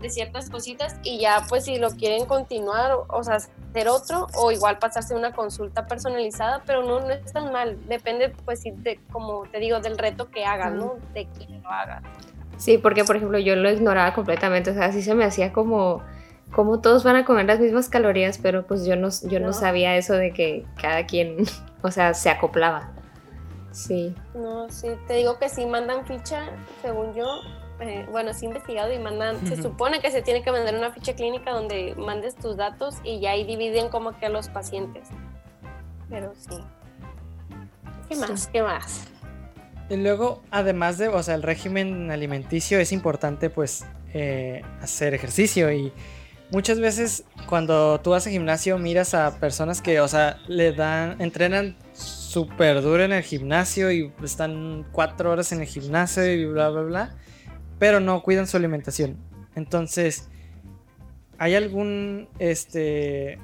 [0.00, 4.50] de ciertas cositas y ya pues si lo quieren continuar, o, sea, hacer otro o
[4.50, 9.44] igual pasarse una consulta personalizada, pero no, no es tan mal, depende pues de, como
[9.44, 10.96] te digo, del reto que hagan, ¿no?
[11.12, 12.02] De quién lo haga.
[12.56, 16.02] Sí, porque por ejemplo yo lo ignoraba completamente, o sea, así se me hacía como
[16.50, 19.96] como todos van a comer las mismas calorías, pero pues yo no, yo no, sabía
[19.96, 21.38] eso de que cada quien,
[21.84, 22.90] o sea, se acoplaba.
[23.70, 24.14] Sí.
[24.34, 26.46] No, sí, te digo que sí mandan ficha,
[26.80, 27.26] según yo,
[27.80, 31.14] eh, bueno, sí investigado y mandan, se supone que se tiene que mandar una ficha
[31.14, 35.08] clínica donde mandes tus datos y ya ahí dividen como que a los pacientes.
[36.08, 36.56] Pero sí.
[38.08, 38.46] ¿Qué más?
[38.46, 39.08] ¿Qué más?
[39.90, 45.70] Y luego, además de, o sea, el régimen alimenticio es importante pues eh, hacer ejercicio
[45.70, 45.92] y
[46.54, 51.20] muchas veces cuando tú vas al gimnasio miras a personas que, o sea, le dan,
[51.20, 56.70] entrenan súper duro en el gimnasio y están cuatro horas en el gimnasio y bla,
[56.70, 57.14] bla, bla
[57.78, 59.18] pero no cuidan su alimentación.
[59.54, 60.28] Entonces,
[61.38, 63.38] ¿hay algún este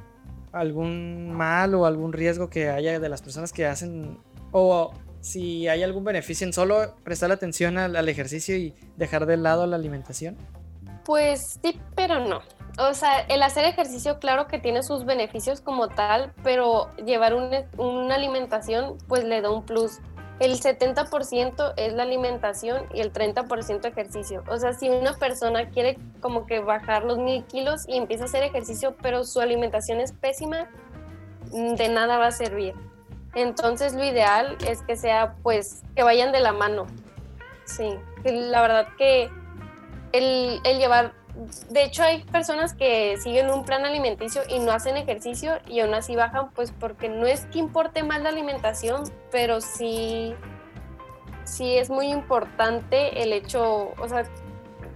[0.53, 4.19] algún mal o algún riesgo que haya de las personas que hacen
[4.51, 9.67] o si hay algún beneficio en solo prestar atención al, ejercicio y dejar de lado
[9.67, 10.37] la alimentación?
[11.05, 12.41] Pues sí, pero no.
[12.89, 18.15] O sea, el hacer ejercicio, claro que tiene sus beneficios como tal, pero llevar una
[18.15, 20.01] alimentación, pues le da un plus
[20.41, 24.43] el 70% es la alimentación y el 30% ejercicio.
[24.49, 28.27] O sea, si una persona quiere como que bajar los mil kilos y empieza a
[28.27, 30.67] hacer ejercicio, pero su alimentación es pésima,
[31.53, 32.75] de nada va a servir.
[33.35, 36.87] Entonces lo ideal es que sea pues que vayan de la mano.
[37.65, 39.31] Sí, la verdad que
[40.13, 41.13] el llevar
[41.69, 45.95] de hecho hay personas que siguen un plan alimenticio y no hacen ejercicio y aún
[45.95, 50.35] así bajan, pues porque no es que importe más la alimentación, pero sí,
[51.45, 54.25] sí es muy importante el hecho, o sea,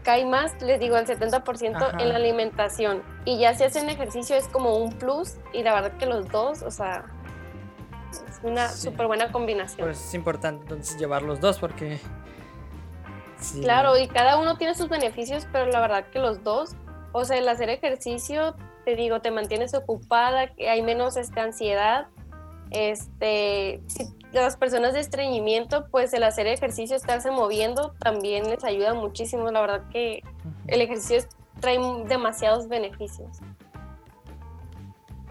[0.03, 3.03] cae más, les digo, el 70% en la alimentación.
[3.25, 6.63] Y ya si hacen ejercicio es como un plus y la verdad que los dos,
[6.63, 7.07] o sea,
[8.13, 9.87] es una súper buena combinación.
[9.87, 11.99] Pues es importante entonces llevar los dos porque
[13.61, 16.75] Claro, y cada uno tiene sus beneficios, pero la verdad que los dos,
[17.13, 18.55] o sea, el hacer ejercicio,
[18.85, 22.07] te digo, te mantienes ocupada, hay menos este, ansiedad.
[22.71, 28.95] Este, si las personas de estreñimiento, pues el hacer ejercicio, estarse moviendo, también les ayuda
[28.95, 29.51] muchísimo.
[29.51, 30.23] La verdad que
[30.67, 31.29] el ejercicio
[31.61, 31.79] trae
[32.09, 33.39] demasiados beneficios.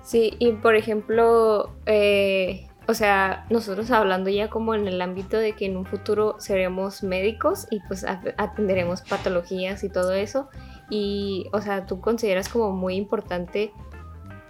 [0.04, 5.54] Sí, y por ejemplo, eh, o sea, nosotros hablando ya como en el ámbito de
[5.54, 10.50] que en un futuro seremos médicos y pues atenderemos patologías y todo eso.
[10.90, 13.72] Y, o sea, tú consideras como muy importante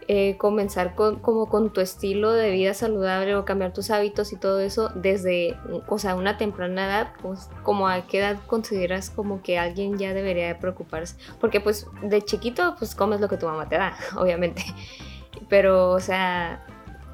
[0.07, 4.35] eh, comenzar con, como con tu estilo de vida saludable o cambiar tus hábitos y
[4.35, 9.41] todo eso desde, o sea, una temprana edad, pues, como a qué edad consideras como
[9.41, 11.15] que alguien ya debería de preocuparse.
[11.39, 14.63] Porque pues de chiquito pues comes lo que tu mamá te da, obviamente.
[15.49, 16.65] Pero, o sea,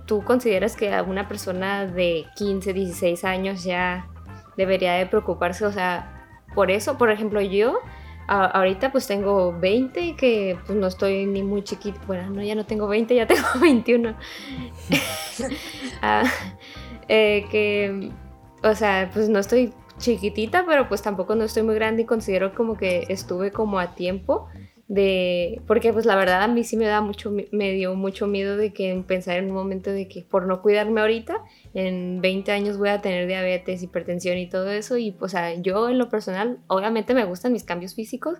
[0.09, 4.09] ¿tú consideras que una persona de 15, 16 años ya
[4.57, 5.67] debería de preocuparse?
[5.67, 7.79] O sea, por eso, por ejemplo, yo
[8.27, 12.01] ahorita pues tengo 20 que pues no estoy ni muy chiquita.
[12.07, 14.15] Bueno, no, ya no tengo 20, ya tengo 21.
[16.01, 16.23] Ah,
[17.09, 18.11] eh, que,
[18.63, 22.53] o sea, pues no estoy chiquitita, pero pues tampoco no estoy muy grande y considero
[22.55, 24.47] como que estuve como a tiempo
[24.89, 28.58] de porque pues la verdad a mí sí me da mucho me dio mucho miedo
[28.58, 31.43] de que pensar en un momento de que por no cuidarme ahorita
[31.75, 35.54] en 20 años voy a tener diabetes, hipertensión y todo eso y pues o sea,
[35.54, 38.39] yo en lo personal obviamente me gustan mis cambios físicos,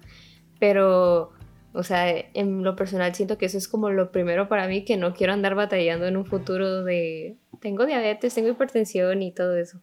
[0.60, 1.34] pero
[1.74, 4.98] o sea, en lo personal siento que eso es como lo primero para mí que
[4.98, 9.80] no quiero andar batallando en un futuro de tengo diabetes, tengo hipertensión y todo eso.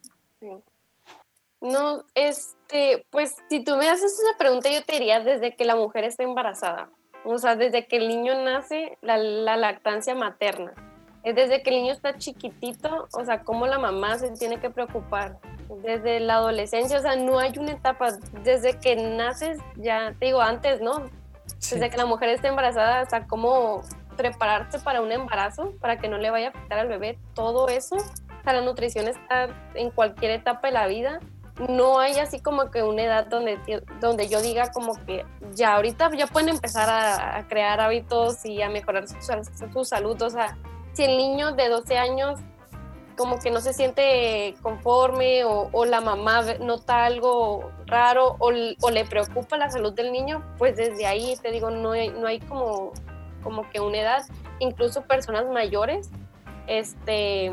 [1.67, 5.75] No, este, pues si tú me haces esa pregunta, yo te diría desde que la
[5.75, 6.91] mujer está embarazada.
[7.25, 9.17] O sea, desde que el niño nace, la,
[9.57, 10.75] lactancia materna.
[11.25, 14.71] Es desde que el niño está chiquitito, o sea, cómo la mamá se tiene que
[14.71, 15.39] preocupar.
[15.83, 18.13] Desde la adolescencia, o sea, no hay una etapa.
[18.45, 21.11] Desde que naces, ya te digo antes, ¿no?
[21.59, 23.83] Desde que la mujer está embarazada, sea, cómo
[24.17, 27.97] prepararse para un embarazo, para que no le vaya a afectar al bebé, todo eso.
[27.97, 31.19] O sea, la nutrición está en cualquier etapa de la vida
[31.69, 33.59] no hay así como que una edad donde,
[34.01, 38.69] donde yo diga como que ya ahorita ya pueden empezar a, crear hábitos y a
[38.69, 40.21] mejorar su, salud.
[40.21, 40.59] O sea,
[40.92, 42.40] si el niño de 12 años
[43.16, 49.57] como que no se siente conforme o, la mamá nota algo raro o, le preocupa
[49.57, 52.92] la salud del niño, pues desde ahí te digo, no hay, no hay como,
[53.42, 54.23] como que una edad,
[54.59, 56.11] incluso personas mayores,
[56.66, 57.53] este,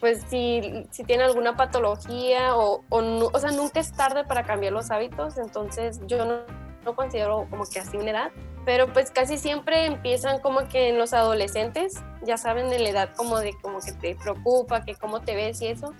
[0.00, 4.72] pues si, si tiene alguna patología o, o, o sea, nunca es tarde para cambiar
[4.72, 6.40] los hábitos, entonces yo no,
[6.84, 8.30] no considero como que así una edad,
[8.64, 13.10] pero pues casi siempre empiezan como que en los adolescentes, ya saben de la edad
[13.16, 15.92] como de como que te preocupa, que cómo te ves y eso,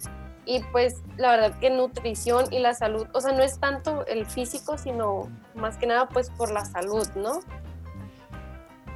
[0.44, 4.26] y pues la verdad que nutrición y la salud, o sea, no es tanto el
[4.26, 7.40] físico, sino más que nada pues por la salud, ¿no?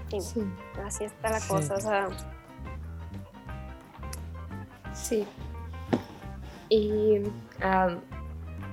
[0.09, 0.45] Sí,
[0.85, 2.09] así está la cosa, o sea
[4.95, 5.27] Sí.
[6.69, 7.23] Y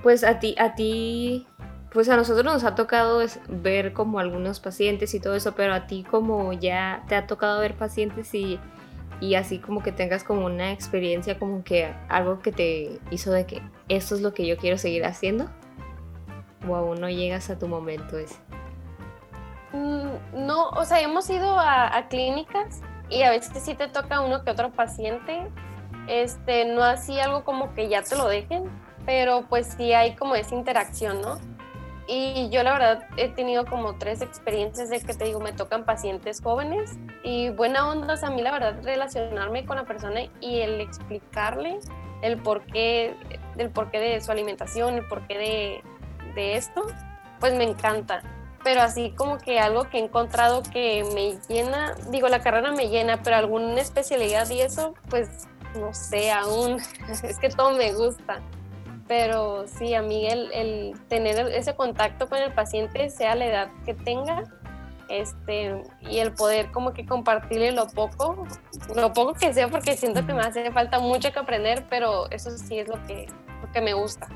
[0.02, 1.46] pues a ti, a ti,
[1.92, 5.86] pues a nosotros nos ha tocado ver como algunos pacientes y todo eso, pero a
[5.86, 8.58] ti como ya te ha tocado ver pacientes y,
[9.20, 13.44] y así como que tengas como una experiencia, como que algo que te hizo de
[13.46, 15.50] que esto es lo que yo quiero seguir haciendo,
[16.66, 18.36] o aún no llegas a tu momento ese.
[19.72, 24.20] Mm, no, o sea, hemos ido a, a clínicas y a veces sí te toca
[24.20, 25.48] uno que otro paciente,
[26.10, 28.64] este, no así algo como que ya te lo dejen,
[29.06, 31.38] pero pues sí hay como esa interacción, ¿no?
[32.08, 35.84] Y yo la verdad he tenido como tres experiencias de que te digo, me tocan
[35.84, 40.80] pacientes jóvenes y buena onda, a mí la verdad relacionarme con la persona y el
[40.80, 41.78] explicarle
[42.22, 43.14] el porqué,
[43.54, 45.82] del porqué de su alimentación, el porqué de,
[46.34, 46.84] de esto,
[47.38, 48.22] pues me encanta.
[48.64, 52.88] Pero así como que algo que he encontrado que me llena, digo, la carrera me
[52.88, 56.78] llena, pero alguna especialidad y eso, pues no sé aún,
[57.22, 58.40] es que todo me gusta.
[59.08, 63.94] Pero sí, a mí el, tener ese contacto con el paciente, sea la edad que
[63.94, 64.44] tenga,
[65.08, 68.46] este, y el poder como que compartirle lo poco,
[68.94, 72.50] lo poco que sea, porque siento que me hace falta mucho que aprender, pero eso
[72.56, 73.26] sí es lo que,
[73.60, 74.28] lo que me gusta.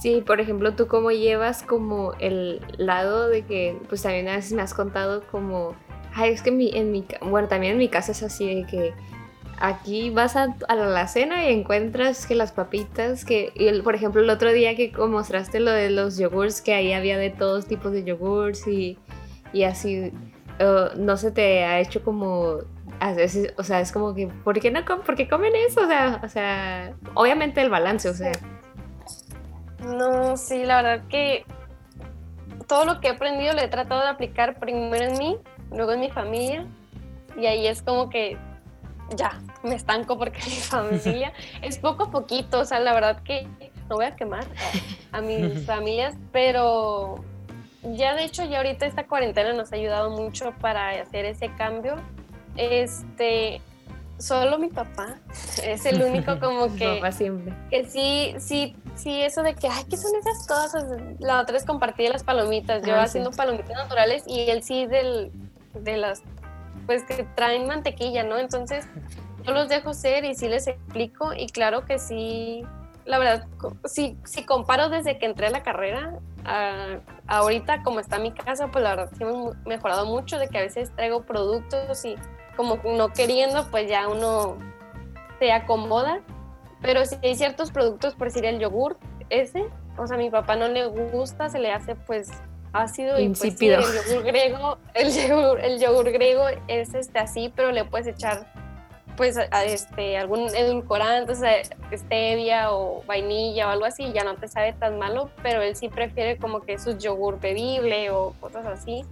[0.00, 4.52] Sí, por ejemplo, tú cómo llevas como el lado de que, pues también a veces
[4.52, 5.74] me has contado como
[6.18, 8.92] Ay, es que mi, en mi, bueno, también en mi casa es así de que
[9.60, 13.52] aquí vas a, a la cena y encuentras que las papitas, que,
[13.84, 17.30] por ejemplo, el otro día que mostraste lo de los yogurts, que ahí había de
[17.30, 18.98] todos tipos de yogurts y,
[19.52, 20.12] y así,
[20.96, 22.58] no se te ha hecho como,
[22.98, 25.82] a veces, o sea, es como que, ¿por qué no por qué comen eso?
[25.82, 28.32] O sea, o sea, obviamente el balance, o sea.
[29.84, 31.44] No, sí, la verdad que
[32.66, 35.38] todo lo que he aprendido lo he tratado de aplicar primero en mí
[35.70, 36.66] luego en mi familia,
[37.36, 38.36] y ahí es como que
[39.16, 43.46] ya, me estanco porque mi familia es poco a poquito, o sea, la verdad que
[43.88, 44.46] no voy a quemar
[45.12, 47.24] a, mis familias, pero
[47.82, 51.96] ya de hecho ya ahorita esta cuarentena nos ha ayudado mucho para hacer ese cambio.
[52.56, 53.62] Este,
[54.18, 55.20] solo mi papá
[55.62, 57.54] es el único como que papá siempre.
[57.70, 60.84] que sí sí sí eso de que ay qué son esas cosas
[61.20, 65.30] la otra es compartir las palomitas yo ah, haciendo palomitas naturales y él sí del
[65.84, 66.22] de las,
[66.86, 68.38] pues que traen mantequilla, ¿no?
[68.38, 68.86] Entonces
[69.44, 72.62] yo los dejo ser y sí les explico y claro que sí,
[73.04, 73.46] la verdad,
[73.84, 78.68] si, si comparo desde que entré a la carrera a, ahorita como está mi casa,
[78.68, 82.16] pues la verdad sí hemos mejorado mucho de que a veces traigo productos y
[82.56, 84.56] como no queriendo, pues ya uno
[85.38, 86.20] se acomoda,
[86.82, 88.98] pero si hay ciertos productos, por decir el yogur,
[89.30, 89.64] ese,
[89.96, 92.30] o sea, a mi papá no le gusta, se le hace pues
[92.72, 97.72] ácido y pues, el yogur griego, el yogur, el yogur griego es este así, pero
[97.72, 98.46] le puedes echar
[99.18, 101.52] pues este, algún edulcorante, o sea,
[101.92, 105.88] stevia o vainilla o algo así, ya no te sabe tan malo, pero él sí
[105.88, 109.04] prefiere como que su yogur bebible o cosas así.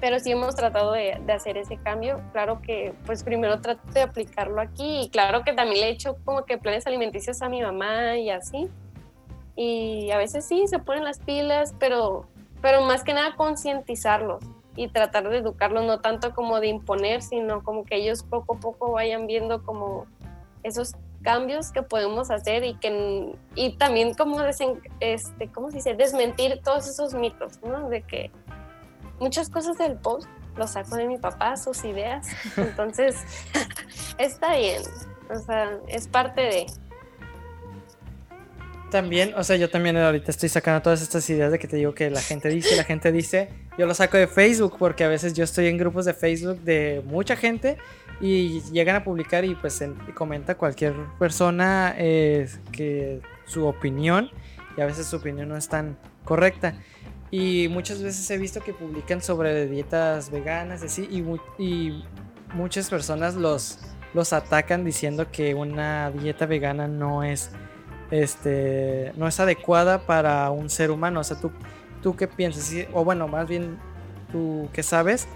[0.00, 2.20] Pero sí hemos tratado de, de hacer ese cambio.
[2.32, 6.18] Claro que, pues primero trato de aplicarlo aquí y claro que también le he hecho
[6.24, 8.68] como que planes alimenticios a mi mamá y así.
[9.56, 12.28] Y a veces sí, se ponen las pilas, pero,
[12.60, 14.44] pero más que nada concientizarlos
[14.76, 18.60] y tratar de educarlos, no tanto como de imponer, sino como que ellos poco a
[18.60, 20.06] poco vayan viendo como
[20.62, 25.94] esos cambios que podemos hacer y que y también como desen, este cómo se dice
[25.94, 28.30] desmentir todos esos mitos no de que
[29.18, 32.28] muchas cosas del post lo saco de mi papá sus ideas.
[32.56, 33.16] Entonces
[34.18, 34.82] está bien
[35.30, 36.66] o sea es parte de
[38.90, 41.94] también, o sea, yo también ahorita estoy sacando todas estas ideas de que te digo
[41.94, 45.34] que la gente dice, la gente dice, yo lo saco de Facebook porque a veces
[45.34, 47.78] yo estoy en grupos de Facebook de mucha gente
[48.20, 49.82] y llegan a publicar y pues
[50.14, 54.30] comenta cualquier persona eh, que su opinión
[54.76, 56.74] y a veces su opinión no es tan correcta.
[57.30, 61.22] Y muchas veces he visto que publican sobre dietas veganas así, y,
[61.62, 62.04] y
[62.54, 63.80] muchas personas los,
[64.14, 67.50] los atacan diciendo que una dieta vegana no es
[68.10, 71.20] este, no es adecuada para un ser humano.
[71.20, 71.50] O sea, ¿tú,
[72.02, 72.72] tú qué piensas?
[72.92, 73.78] O bueno, más bien,
[74.32, 75.28] ¿tú qué sabes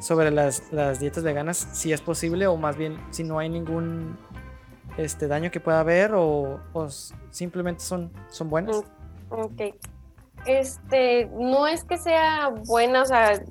[0.00, 0.70] sobre las,
[1.00, 1.68] dietas veganas?
[1.72, 4.18] Si es posible o más bien si no hay ningún
[4.96, 6.60] este, daño que pueda haber o,
[7.30, 8.82] simplemente son, son buenas.
[9.30, 9.60] Mm, ok.
[10.46, 13.42] Este, no es que sea buena, o sea,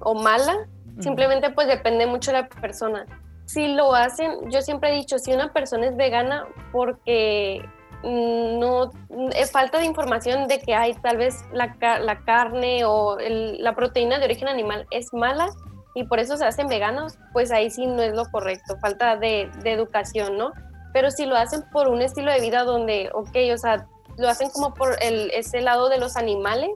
[0.00, 0.68] o mala,
[1.00, 3.06] simplemente pues depende mucho de la persona.
[3.46, 7.64] Si lo hacen, yo siempre he dicho, si una persona es vegana porque
[8.02, 8.90] no
[9.34, 14.18] es falta de información de que hay tal vez la, la carne o la proteína
[14.18, 15.48] de origen animal es mala
[15.94, 19.50] y por eso se hacen veganos, pues ahí sí no es lo correcto, falta de,
[19.62, 20.52] de, educación, ¿no?
[20.92, 23.86] Pero si lo hacen por un estilo de vida donde, ok, o sea,
[24.18, 26.70] lo hacen como por el, ese lado de los animales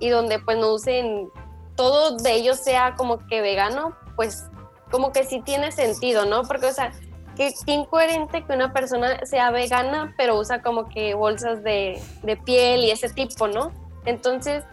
[0.00, 1.30] y donde pues no usen,
[1.76, 4.46] todo de ellos sea como que vegano, pues
[4.90, 6.42] como que sí tiene sentido, ¿no?
[6.42, 6.92] Porque, o sea,
[7.36, 12.80] qué, incoherente que una persona sea vegana, pero usa como que bolsas de, de piel
[12.80, 13.72] y ese tipo, ¿no?
[14.04, 14.64] Entonces,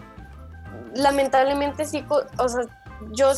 [0.96, 2.06] lamentablemente sí,
[2.38, 2.62] o sea,
[3.12, 3.34] yo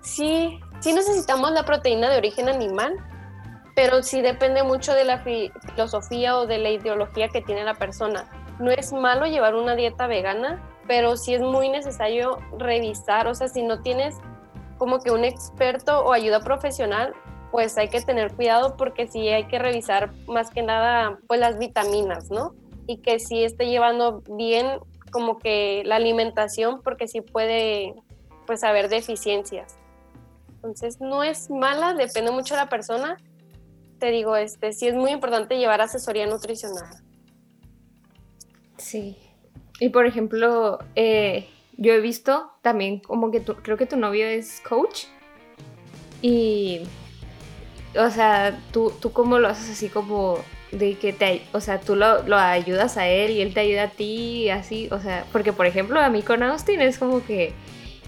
[0.00, 2.94] sí, sí necesitamos la proteína de origen animal,
[3.74, 8.26] pero sí depende mucho de la filosofía o de la ideología que tiene la persona.
[8.60, 13.48] No es malo llevar una dieta vegana, pero sí es muy necesario revisar, o sea,
[13.48, 14.16] si no tienes
[14.78, 17.14] como que un experto o ayuda profesional,
[17.54, 21.56] pues hay que tener cuidado porque sí hay que revisar más que nada pues las
[21.56, 22.52] vitaminas, ¿no?
[22.88, 24.66] Y que sí esté llevando bien
[25.12, 27.94] como que la alimentación porque sí puede
[28.44, 29.76] pues haber deficiencias.
[30.56, 33.18] Entonces no es mala, depende mucho de la persona.
[34.00, 37.04] Te digo, este sí es muy importante llevar asesoría nutricional.
[38.78, 39.16] Sí.
[39.78, 44.60] Y por ejemplo, eh, yo he visto también como que creo que tu novio es
[44.60, 45.04] coach
[46.20, 46.88] y
[47.96, 50.38] o sea, tú, tú cómo lo haces así como
[50.72, 53.84] de que te, o sea, tú lo, lo, ayudas a él y él te ayuda
[53.84, 57.52] a ti, así, o sea, porque por ejemplo a mí con Austin es como que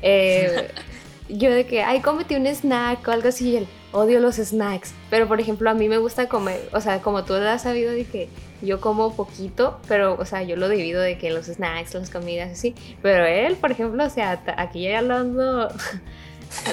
[0.03, 0.68] eh,
[1.28, 4.93] yo de que, ay, cómete un snack o algo así, y él, odio los snacks,
[5.11, 8.05] pero por ejemplo a mí me gusta comer, o sea, como tú has sabido de
[8.05, 8.28] que
[8.62, 12.51] yo como poquito, pero, o sea, yo lo divido de que los snacks, las comidas,
[12.51, 15.68] así, pero él, por ejemplo, o sea, aquí ya hablando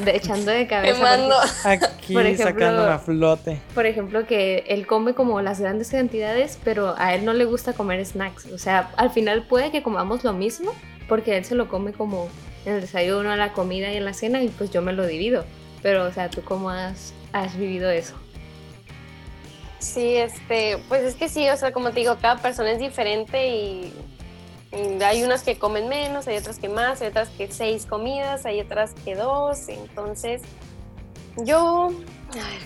[0.04, 1.18] de, echando de cabeza.
[1.64, 3.62] Aquí por sacando a flote.
[3.74, 7.74] Por ejemplo, que él come como las grandes cantidades, pero a él no le gusta
[7.74, 8.46] comer snacks.
[8.48, 10.74] O sea, al final puede que comamos lo mismo,
[11.08, 12.30] porque él se lo come como
[12.66, 15.06] en el desayuno, a la comida y en la cena, y pues yo me lo
[15.06, 15.46] divido.
[15.82, 18.16] Pero, o sea, ¿tú cómo has, has vivido eso?
[19.80, 23.50] Sí, este, pues es que sí, o sea, como te digo, cada persona es diferente
[23.50, 23.94] y
[25.04, 28.60] hay unas que comen menos, hay otras que más, hay otras que seis comidas, hay
[28.62, 29.70] otras que dos.
[29.70, 30.42] Entonces,
[31.38, 31.92] yo,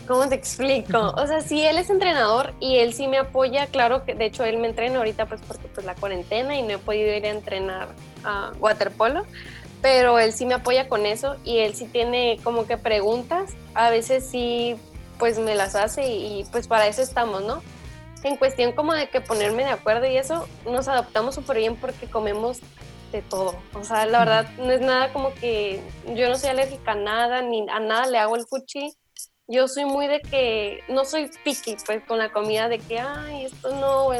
[0.07, 0.97] ¿cómo te explico?
[1.15, 4.43] O sea, sí, él es entrenador y él sí me apoya, claro que de hecho
[4.43, 7.29] él me entrena ahorita pues porque pues la cuarentena y no he podido ir a
[7.29, 7.89] entrenar
[8.23, 9.25] a waterpolo,
[9.81, 13.89] pero él sí me apoya con eso y él sí tiene como que preguntas, a
[13.89, 14.75] veces sí
[15.17, 17.61] pues me las hace y pues para eso estamos, ¿no?
[18.27, 22.07] En cuestión como de que ponerme de acuerdo y eso, nos adaptamos súper bien porque
[22.07, 22.59] comemos
[23.11, 23.55] de todo.
[23.73, 25.81] O sea, la verdad no es nada como que
[26.15, 28.93] yo no soy alérgica a nada, ni a nada le hago el fuchi.
[29.47, 33.45] Yo soy muy de que no soy picky pues con la comida de que, ay,
[33.45, 34.13] esto no,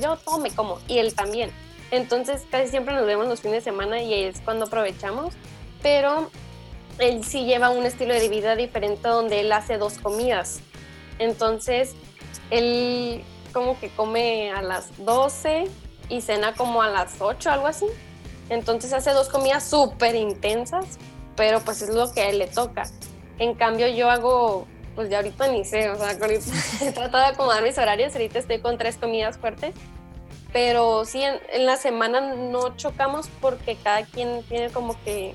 [0.00, 1.50] yo todo me como y él también.
[1.90, 5.34] Entonces casi siempre nos vemos los fines de semana y es cuando aprovechamos,
[5.82, 6.30] pero
[6.98, 10.60] él sí lleva un estilo de vida diferente donde él hace dos comidas
[11.18, 11.94] Entonces,
[12.50, 15.68] él como que come a las 12
[16.08, 17.86] y cena como a las 8, algo así.
[18.48, 20.98] Entonces hace dos comidas súper intensas,
[21.36, 22.84] pero pues es lo que él le toca.
[23.38, 27.30] En cambio yo hago, pues ya ahorita ni sé, o sea, ahorita he tratado de
[27.32, 29.74] acomodar mis horarios, ahorita estoy con tres comidas fuertes,
[30.52, 35.34] pero sí, en la semana no chocamos porque cada quien tiene como que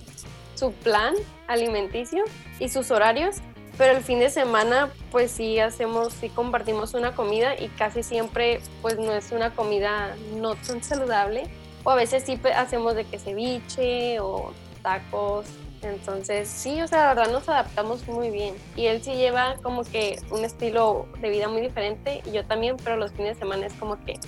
[0.55, 1.13] su plan
[1.47, 2.23] alimenticio
[2.59, 3.37] y sus horarios
[3.77, 8.61] pero el fin de semana pues sí hacemos, sí compartimos una comida y casi siempre
[8.81, 11.43] pues no es una comida no tan saludable.
[11.83, 15.45] O a veces sí hacemos de que ceviche o tacos,
[15.81, 18.55] entonces sí, o sea, la verdad nos adaptamos muy bien.
[18.75, 22.77] Y él sí lleva como que un estilo de vida muy diferente y yo también,
[22.83, 24.19] pero los fines de semana es como que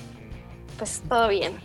[0.78, 1.58] pues todo bien.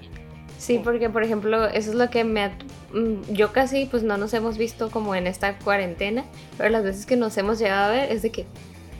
[0.60, 2.48] Sí, porque por ejemplo, eso es lo que me...
[2.92, 6.22] Mm, yo casi pues no nos hemos visto como en esta cuarentena,
[6.58, 8.44] pero las veces que nos hemos llegado a ver es de que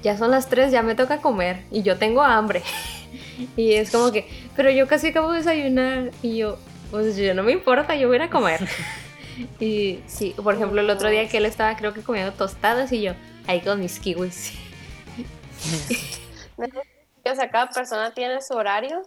[0.02, 2.62] ya son las 3, ya me toca comer y yo tengo hambre.
[3.58, 6.56] y es como que, pero yo casi acabo de desayunar y yo,
[6.90, 8.66] pues yo no me importa, yo voy a ir a comer.
[9.60, 13.02] y sí, por ejemplo, el otro día que él estaba creo que comiendo tostadas y
[13.02, 13.12] yo
[13.46, 14.54] ahí con mis kiwis.
[16.56, 19.02] o sea, cada persona tiene su horario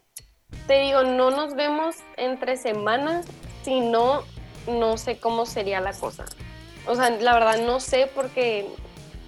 [0.68, 3.26] te digo, no nos vemos entre semanas,
[3.64, 4.24] si no,
[4.68, 6.26] no sé cómo sería la cosa.
[6.88, 8.68] O sea, la verdad no sé porque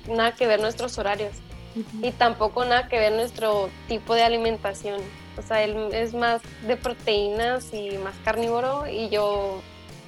[0.07, 1.33] nada que ver nuestros horarios
[2.01, 5.01] y tampoco nada que ver nuestro tipo de alimentación.
[5.37, 9.61] O sea, él es más de proteínas y más carnívoro y yo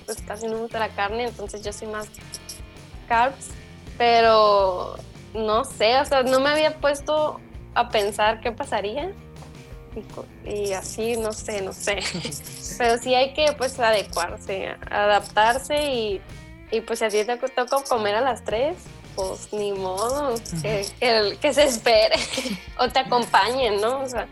[0.06, 2.08] pues casi no me gusta la carne, entonces yo soy más
[3.10, 3.50] carbs,
[3.98, 4.96] pero
[5.34, 7.42] no sé, o sea, no me había puesto
[7.76, 9.12] a pensar qué pasaría
[10.46, 12.00] y así, no sé, no sé.
[12.78, 16.22] Pero sí hay que pues adecuarse, adaptarse y,
[16.72, 18.76] y pues si a ti te toca comer a las 3,
[19.16, 20.86] pues ni modo, que,
[21.42, 22.16] que, se espere
[22.80, 24.02] o te acompañen, ¿no?
[24.02, 24.28] O sea,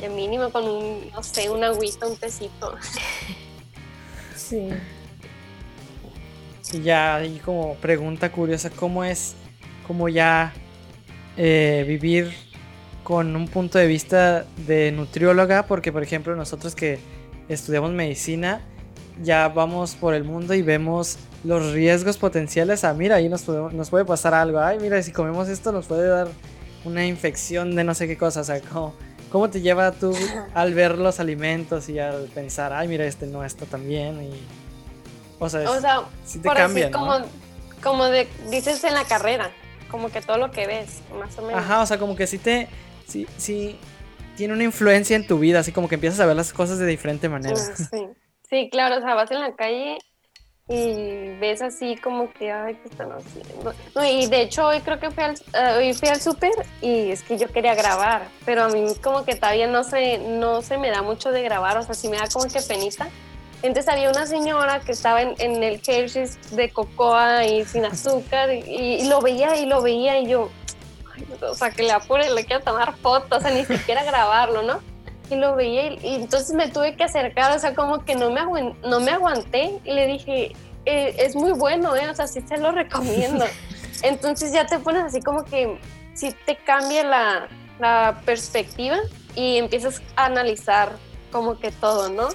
[0.00, 2.76] el mínimo con un, no sé, un agüita, un tecito.
[4.36, 4.70] Sí.
[6.72, 9.34] Y ya ahí como pregunta curiosa, ¿cómo es
[9.86, 10.52] como ya
[11.36, 12.47] eh, vivir
[13.08, 16.98] con un punto de vista de nutrióloga, porque por ejemplo nosotros que
[17.48, 18.60] estudiamos medicina,
[19.22, 22.84] ya vamos por el mundo y vemos los riesgos potenciales.
[22.84, 24.60] Ah, mira, ahí nos, nos puede pasar algo.
[24.60, 26.28] Ay, mira, si comemos esto nos puede dar
[26.84, 28.42] una infección de no sé qué cosa.
[28.42, 28.92] O sea, ¿cómo,
[29.32, 30.14] cómo te lleva tú
[30.52, 34.22] al ver los alimentos y al pensar, ay, mira, este no, está tan bien?
[34.22, 34.38] Y,
[35.38, 35.66] o sea,
[36.26, 37.20] si te cambia, como,
[37.82, 39.50] como de, dices en la carrera,
[39.90, 41.62] como que todo lo que ves, más o menos.
[41.62, 42.68] Ajá, o sea, como que si te
[43.08, 43.78] sí, sí,
[44.36, 46.86] tiene una influencia en tu vida, así como que empiezas a ver las cosas de
[46.86, 47.56] diferente manera.
[47.56, 48.06] Sí,
[48.48, 49.98] sí claro, o sea, vas en la calle
[50.68, 53.72] y ves así como que, ay, ¿qué están haciendo?
[53.94, 56.52] No, y de hecho hoy creo que fui al, uh, hoy al súper
[56.82, 60.60] y es que yo quería grabar, pero a mí como que todavía no se, no
[60.60, 63.08] se me da mucho de grabar, o sea, sí me da como que penita.
[63.62, 69.08] Entonces había una señora que estaba en, el Hershey's de cocoa y sin azúcar y,
[69.08, 70.50] lo veía y lo veía y yo,
[71.40, 74.80] o sea, que le apure, le quiero tomar fotos, o sea, ni siquiera grabarlo, ¿no?
[75.30, 78.74] Y lo veía y, entonces me tuve que acercar, o sea, como que no me,
[78.82, 80.52] no me aguanté y le dije,
[80.86, 82.08] eh, es muy bueno, ¿eh?
[82.08, 83.44] O sea, sí se lo recomiendo.
[84.02, 85.78] Entonces ya te pones así como que
[86.14, 87.48] sí te cambia la,
[87.78, 88.96] la perspectiva
[89.34, 90.92] y empiezas a analizar
[91.30, 92.28] como que todo, ¿no?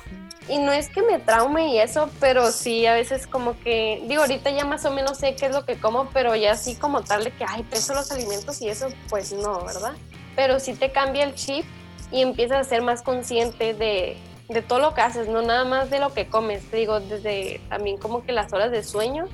[0.49, 4.21] Y no es que me traume y eso, pero sí a veces como que, digo,
[4.21, 7.01] ahorita ya más o menos sé qué es lo que como, pero ya así como
[7.01, 9.93] tal de que, ay, peso los alimentos y eso, pues no, ¿verdad?
[10.35, 11.65] Pero sí te cambia el chip
[12.11, 14.17] y empiezas a ser más consciente de,
[14.49, 17.61] de todo lo que haces, no nada más de lo que comes, te digo, desde
[17.69, 19.25] también como que las horas de sueño,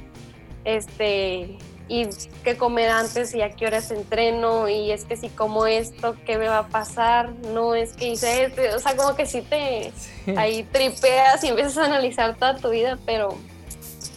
[0.63, 1.57] este,
[1.89, 2.07] y
[2.43, 6.37] qué comer antes y a qué horas entreno y es que si como esto, ¿qué
[6.37, 7.31] me va a pasar?
[7.51, 9.91] No es que hice esto, o sea, como que si te
[10.37, 13.35] ahí tripeas y empiezas a analizar toda tu vida, pero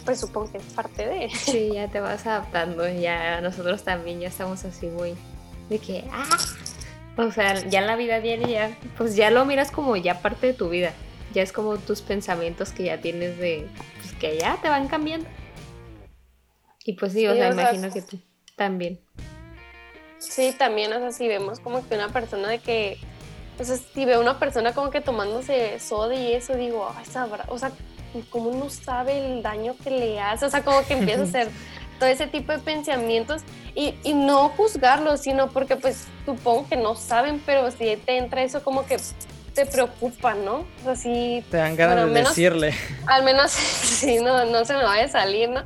[0.05, 1.29] pues supongo que es parte de...
[1.31, 5.15] Sí, ya te vas adaptando, ya nosotros también ya estamos así muy
[5.69, 6.27] de que, ah,
[7.17, 10.69] o sea, ya la vida diaria, pues ya lo miras como ya parte de tu
[10.69, 10.93] vida,
[11.33, 13.67] ya es como tus pensamientos que ya tienes de,
[13.99, 15.27] pues que ya te van cambiando.
[16.85, 18.19] Y pues sí, o sea, imagino que tú
[18.55, 18.99] también.
[20.17, 22.97] Sí, también, o sea, si vemos como que una persona de que,
[23.59, 27.45] o sea, si veo una persona como que tomándose soda y eso, digo, ay, sabrá,
[27.49, 27.71] o sea,
[28.29, 30.45] ¿cómo no sabe el daño que le hace?
[30.45, 31.49] O sea, como que empieza a hacer
[31.99, 33.41] todo ese tipo de pensamientos
[33.75, 38.43] y, y no juzgarlos, sino porque pues supongo que no saben, pero si te entra
[38.43, 38.97] eso como que
[39.53, 40.65] te preocupa, ¿no?
[40.81, 41.43] O sea, sí.
[41.51, 42.73] Te dan ganas de decirle.
[43.05, 45.63] Al menos, sí, no, no se me vaya a salir, ¿no?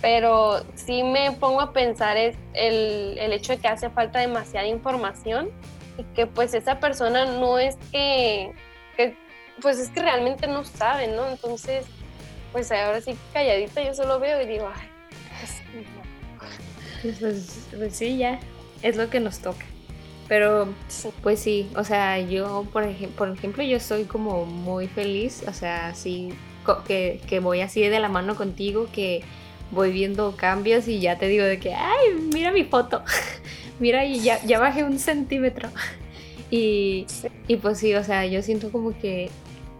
[0.00, 4.66] Pero sí me pongo a pensar es el, el hecho de que hace falta demasiada
[4.66, 5.50] información
[5.98, 8.52] y que pues esa persona no es que,
[8.96, 9.16] que
[9.60, 11.28] pues es que realmente no sabe, ¿no?
[11.28, 11.84] Entonces,
[12.52, 14.88] pues ahora sí calladita yo solo veo y digo, ay,
[17.02, 18.40] pues, pues, pues, sí, ya,
[18.82, 19.64] es lo que nos toca.
[20.28, 20.68] Pero,
[21.22, 25.52] pues sí, o sea, yo, por, ejemplo, por ejemplo, yo soy como muy feliz, o
[25.52, 26.32] sea, así,
[26.86, 29.24] que, que voy así de la mano contigo, que
[29.70, 33.02] voy viendo cambios y ya te digo de que, ay, mira mi foto,
[33.80, 35.68] mira, y ya, ya bajé un centímetro.
[36.52, 37.06] Y,
[37.46, 39.30] y pues sí, o sea, yo siento como que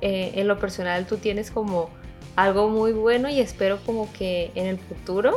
[0.02, 1.90] eh, en lo personal tú tienes como
[2.36, 5.32] algo muy bueno y espero como que en el futuro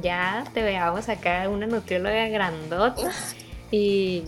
[0.00, 3.10] ya te veamos acá una nutrióloga grandota.
[3.72, 4.22] Y,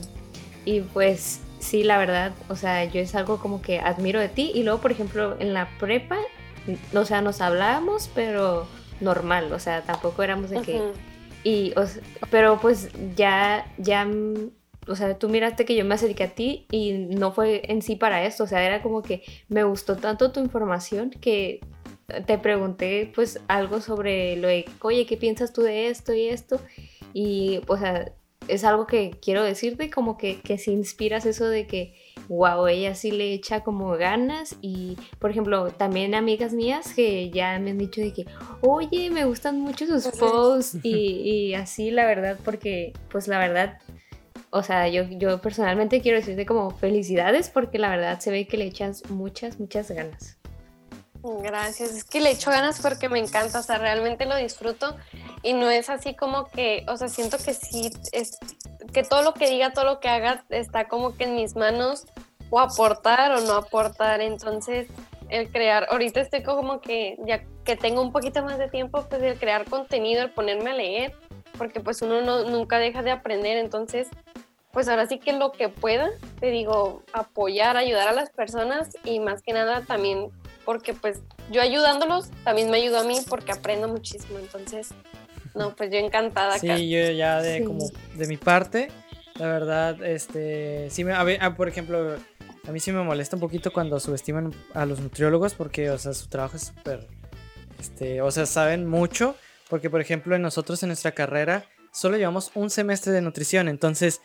[0.64, 4.50] y pues sí, la verdad, o sea, yo es algo como que admiro de ti.
[4.52, 6.18] Y luego, por ejemplo, en la prepa,
[6.92, 8.66] o sea, nos hablábamos, pero
[9.00, 10.82] normal, o sea, tampoco éramos de que...
[11.44, 11.72] Y,
[12.30, 14.06] pero pues ya, ya
[14.88, 17.96] o sea, tú miraste que yo me acerqué a ti y no fue en sí
[17.96, 21.60] para esto, o sea, era como que me gustó tanto tu información que
[22.26, 26.60] te pregunté pues algo sobre lo de, oye, ¿qué piensas tú de esto y esto?
[27.12, 28.12] Y, o sea,
[28.48, 31.94] es algo que quiero decirte, como que, que si inspiras eso de que,
[32.28, 37.58] wow, ella sí le echa como ganas y, por ejemplo, también amigas mías que ya
[37.58, 38.26] me han dicho de que,
[38.60, 40.90] oye, me gustan mucho sus posts y,
[41.50, 43.78] y así, la verdad, porque, pues la verdad,
[44.50, 48.56] o sea, yo, yo personalmente quiero decirte como felicidades porque la verdad se ve que
[48.56, 50.38] le echas muchas, muchas ganas.
[51.22, 54.96] Gracias, es que le echo ganas porque me encanta, o sea, realmente lo disfruto
[55.42, 58.38] y no es así como que, o sea, siento que sí, es
[58.92, 62.06] que todo lo que diga, todo lo que haga está como que en mis manos
[62.50, 64.88] o aportar o no aportar, entonces
[65.28, 69.22] el crear, ahorita estoy como que ya que tengo un poquito más de tiempo, pues
[69.22, 71.14] el crear contenido, el ponerme a leer,
[71.58, 74.08] porque pues uno no, nunca deja de aprender, entonces
[74.72, 76.10] pues ahora sí que lo que pueda,
[76.40, 80.30] te digo, apoyar, ayudar a las personas y más que nada también
[80.64, 84.90] porque pues yo ayudándolos también me ayudo a mí porque aprendo muchísimo, entonces,
[85.58, 86.58] no, pues yo encantada.
[86.58, 87.84] Sí, yo ya de como
[88.14, 88.88] de mi parte,
[89.38, 92.16] la verdad, este, sí me, a ver, ah, por ejemplo,
[92.66, 96.12] a mí sí me molesta un poquito cuando subestiman a los nutriólogos porque, o sea,
[96.12, 97.06] su trabajo es súper,
[97.78, 99.36] este, o sea, saben mucho,
[99.68, 104.20] porque por ejemplo, en nosotros en nuestra carrera solo llevamos un semestre de nutrición, entonces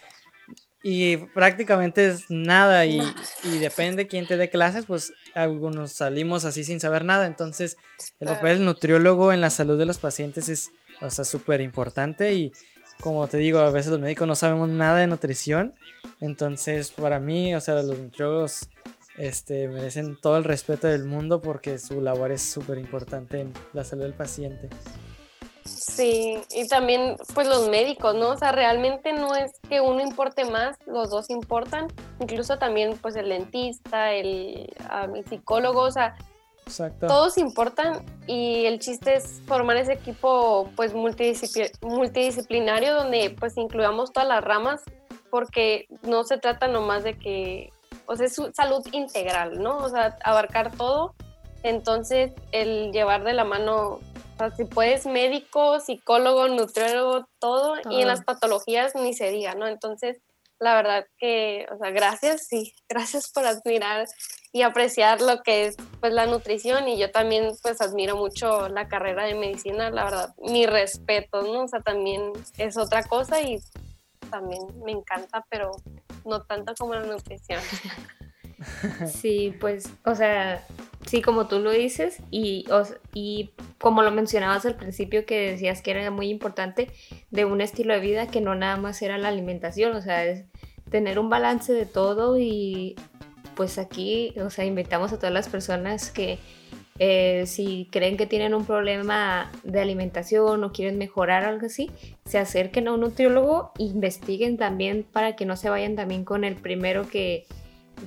[0.86, 3.02] y prácticamente es nada y,
[3.46, 7.26] y, depende quién te dé clases, pues algunos salimos así sin saber nada.
[7.26, 7.78] Entonces,
[8.20, 10.72] el papel del nutriólogo en la salud de los pacientes es,
[11.04, 12.52] o sea, súper importante y
[13.02, 15.74] como te digo, a veces los médicos no sabemos nada de nutrición.
[16.22, 18.70] Entonces, para mí, o sea, los nutriólogos
[19.18, 23.84] este, merecen todo el respeto del mundo porque su labor es súper importante en la
[23.84, 24.70] salud del paciente.
[25.66, 28.30] Sí, y también pues los médicos, ¿no?
[28.32, 31.88] O sea, realmente no es que uno importe más, los dos importan,
[32.20, 34.70] incluso también pues el dentista, el,
[35.30, 36.16] psicólogo, o sea,
[37.00, 44.30] todos importan y el chiste es formar ese equipo pues multidisciplinario donde pues incluyamos todas
[44.30, 44.82] las ramas
[45.30, 47.72] porque no se trata nomás de que,
[48.06, 49.78] o sea, es salud integral, ¿no?
[49.78, 51.16] O sea, abarcar todo.
[51.64, 54.00] Entonces, el llevar de la mano
[54.34, 59.56] o sea, si puedes médico, psicólogo, nutriólogo, todo, y en las patologías ni se diga,
[59.56, 59.68] ¿no?
[59.68, 60.18] Entonces,
[60.60, 64.08] la verdad que, o sea, gracias, sí, gracias por admirar
[64.54, 68.88] y apreciar lo que es pues la nutrición y yo también pues admiro mucho la
[68.88, 71.64] carrera de medicina, la verdad, mi respeto, ¿no?
[71.64, 73.60] O sea, también es otra cosa y
[74.30, 75.72] también me encanta, pero
[76.24, 77.60] no tanto como la nutrición.
[79.08, 80.66] Sí, pues, o sea,
[81.06, 82.66] sí, como tú lo dices, y,
[83.14, 86.90] y como lo mencionabas al principio, que decías que era muy importante
[87.30, 90.46] de un estilo de vida que no nada más era la alimentación, o sea, es
[90.90, 92.96] tener un balance de todo y
[93.56, 96.40] pues aquí, o sea, invitamos a todas las personas que
[97.00, 101.92] eh, si creen que tienen un problema de alimentación o quieren mejorar algo así,
[102.26, 106.56] se acerquen a un nutriólogo, investiguen también para que no se vayan también con el
[106.56, 107.46] primero que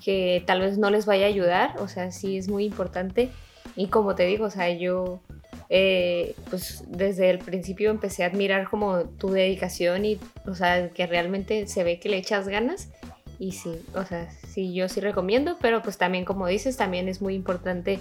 [0.04, 3.30] que tal vez no les vaya a ayudar, o sea, sí es muy importante.
[3.76, 5.20] Y como te digo, o sea, yo
[5.68, 11.06] eh, pues desde el principio empecé a admirar como tu dedicación y, o sea, que
[11.06, 12.90] realmente se ve que le echas ganas.
[13.38, 17.20] Y sí, o sea, sí, yo sí recomiendo, pero pues también como dices, también es
[17.20, 18.00] muy importante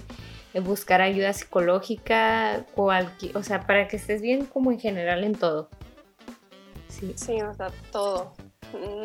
[0.62, 2.90] buscar ayuda psicológica, o,
[3.34, 5.68] o sea, para que estés bien como en general en todo.
[6.88, 8.32] Sí, sí o sea, todo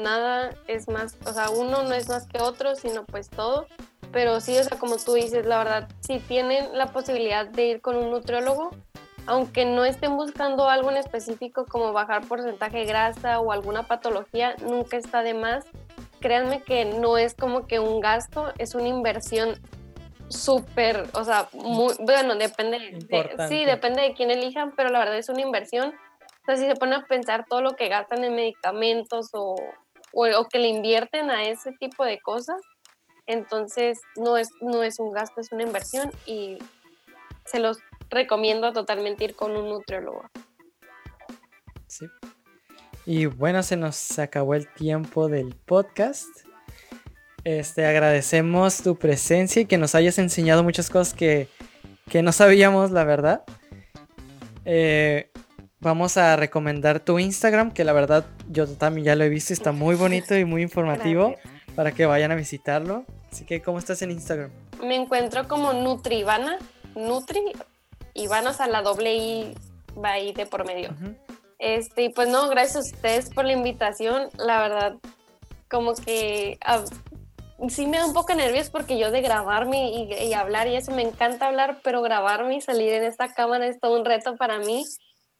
[0.01, 3.67] nada es más, o sea, uno no es más que otro, sino pues todo.
[4.11, 7.81] Pero sí, o sea, como tú dices, la verdad, si tienen la posibilidad de ir
[7.81, 8.71] con un nutriólogo,
[9.25, 14.55] aunque no estén buscando algo en específico como bajar porcentaje de grasa o alguna patología,
[14.67, 15.65] nunca está de más.
[16.21, 19.59] Créanme que no es como que un gasto, es una inversión
[20.29, 25.17] súper, o sea, muy, bueno, depende, de, sí, depende de quién elijan, pero la verdad
[25.17, 25.89] es una inversión.
[25.89, 29.55] O sea, si se ponen a pensar todo lo que gastan en medicamentos o,
[30.13, 32.61] o, que le invierten a ese tipo de cosas,
[33.27, 36.57] entonces no es, no es un gasto, es una inversión y
[37.45, 40.23] se los recomiendo totalmente ir con un nutriólogo.
[41.87, 42.05] Sí.
[43.11, 46.29] Y bueno, se nos acabó el tiempo del podcast.
[47.43, 51.49] Este, agradecemos tu presencia y que nos hayas enseñado muchas cosas que,
[52.23, 53.43] no sabíamos, la verdad.
[54.63, 55.29] Eh,
[55.81, 59.73] vamos a recomendar tu Instagram, que la verdad yo también ya lo he visto, está
[59.73, 61.35] muy bonito y muy informativo
[61.75, 63.03] para que vayan a visitarlo.
[63.29, 64.51] Así que, ¿cómo estás en Instagram?
[64.81, 66.59] Me encuentro como Nutrivana,
[66.95, 67.41] Nutri,
[68.13, 69.55] y a la doble I
[70.01, 70.95] va ahí de por medio.
[71.61, 74.29] Este, y pues no, gracias a ustedes por la invitación.
[74.39, 74.95] La verdad,
[75.69, 76.83] como que ah,
[77.69, 81.03] sí me da un poco nervios porque yo de grabarme y, hablar y eso me
[81.03, 84.83] encanta hablar, pero grabarme y salir en esta cámara es todo un reto para mí.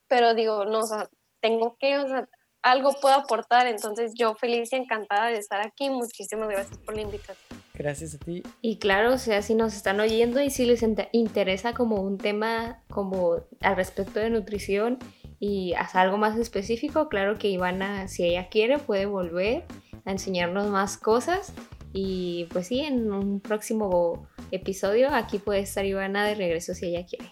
[0.07, 1.09] Pero digo, no, o sea,
[1.39, 2.29] tengo que, o sea,
[2.61, 3.65] algo puedo aportar.
[3.65, 5.89] Entonces yo feliz y encantada de estar aquí.
[5.89, 7.59] Muchísimas gracias por la invitación.
[7.73, 8.43] Gracias a ti.
[8.61, 12.83] Y claro, o sea, si nos están oyendo y si les interesa como un tema
[12.91, 14.99] como al respecto de nutrición
[15.41, 19.63] y hasta algo más específico, claro que Ivana, si ella quiere, puede volver
[20.05, 21.51] a enseñarnos más cosas.
[21.93, 27.07] Y pues sí, en un próximo episodio aquí puede estar Ivana de regreso si ella
[27.07, 27.25] quiere.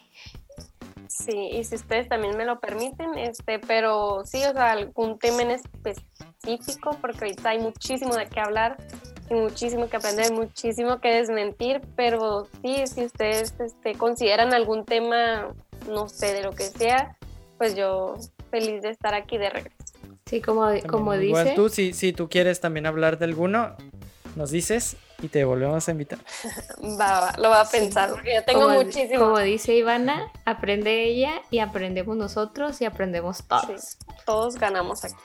[1.07, 5.43] Sí, y si ustedes también me lo permiten, este, pero sí, o sea, algún tema
[5.43, 8.78] en específico, porque ahorita hay muchísimo de qué hablar
[9.30, 15.53] muchísimo que aprender, muchísimo que desmentir, pero sí, si ustedes este, consideran algún tema,
[15.88, 17.18] no sé, de lo que sea,
[17.60, 18.16] pues yo
[18.49, 19.93] feliz de estar aquí de regreso.
[20.26, 21.28] Sí, como, como dice.
[21.28, 23.76] Igual tú, si, si tú quieres también hablar de alguno,
[24.36, 26.20] nos dices y te volvemos a invitar.
[26.82, 29.20] va, va, lo voy a pensar, porque yo tengo muchísimo.
[29.20, 33.97] Como dice Ivana, aprende ella y aprendemos nosotros y aprendemos todos.
[34.26, 35.16] todos ganamos aquí.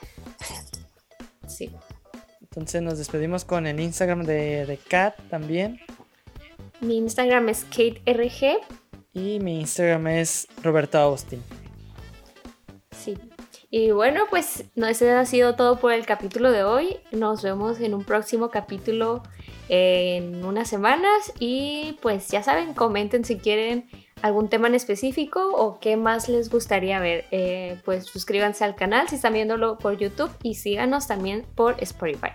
[1.47, 1.71] Sí.
[2.41, 5.79] Entonces nos despedimos con el Instagram de, de Kat también.
[6.81, 8.59] Mi Instagram es KateRG.
[9.13, 11.41] Y mi Instagram es Roberto Austin.
[12.97, 13.17] Sí.
[13.69, 16.97] Y bueno, pues no, ese ha sido todo por el capítulo de hoy.
[17.11, 19.23] Nos vemos en un próximo capítulo
[19.69, 21.33] en unas semanas.
[21.39, 23.89] Y pues ya saben, comenten si quieren
[24.21, 27.25] algún tema en específico o qué más les gustaría ver.
[27.31, 32.31] Eh, pues suscríbanse al canal si están viéndolo por YouTube y síganos también por Spotify.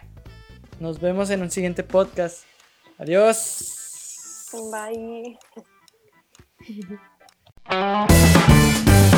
[0.78, 2.44] Nos vemos en un siguiente podcast.
[2.98, 3.76] Adiós.
[4.70, 5.38] Bye.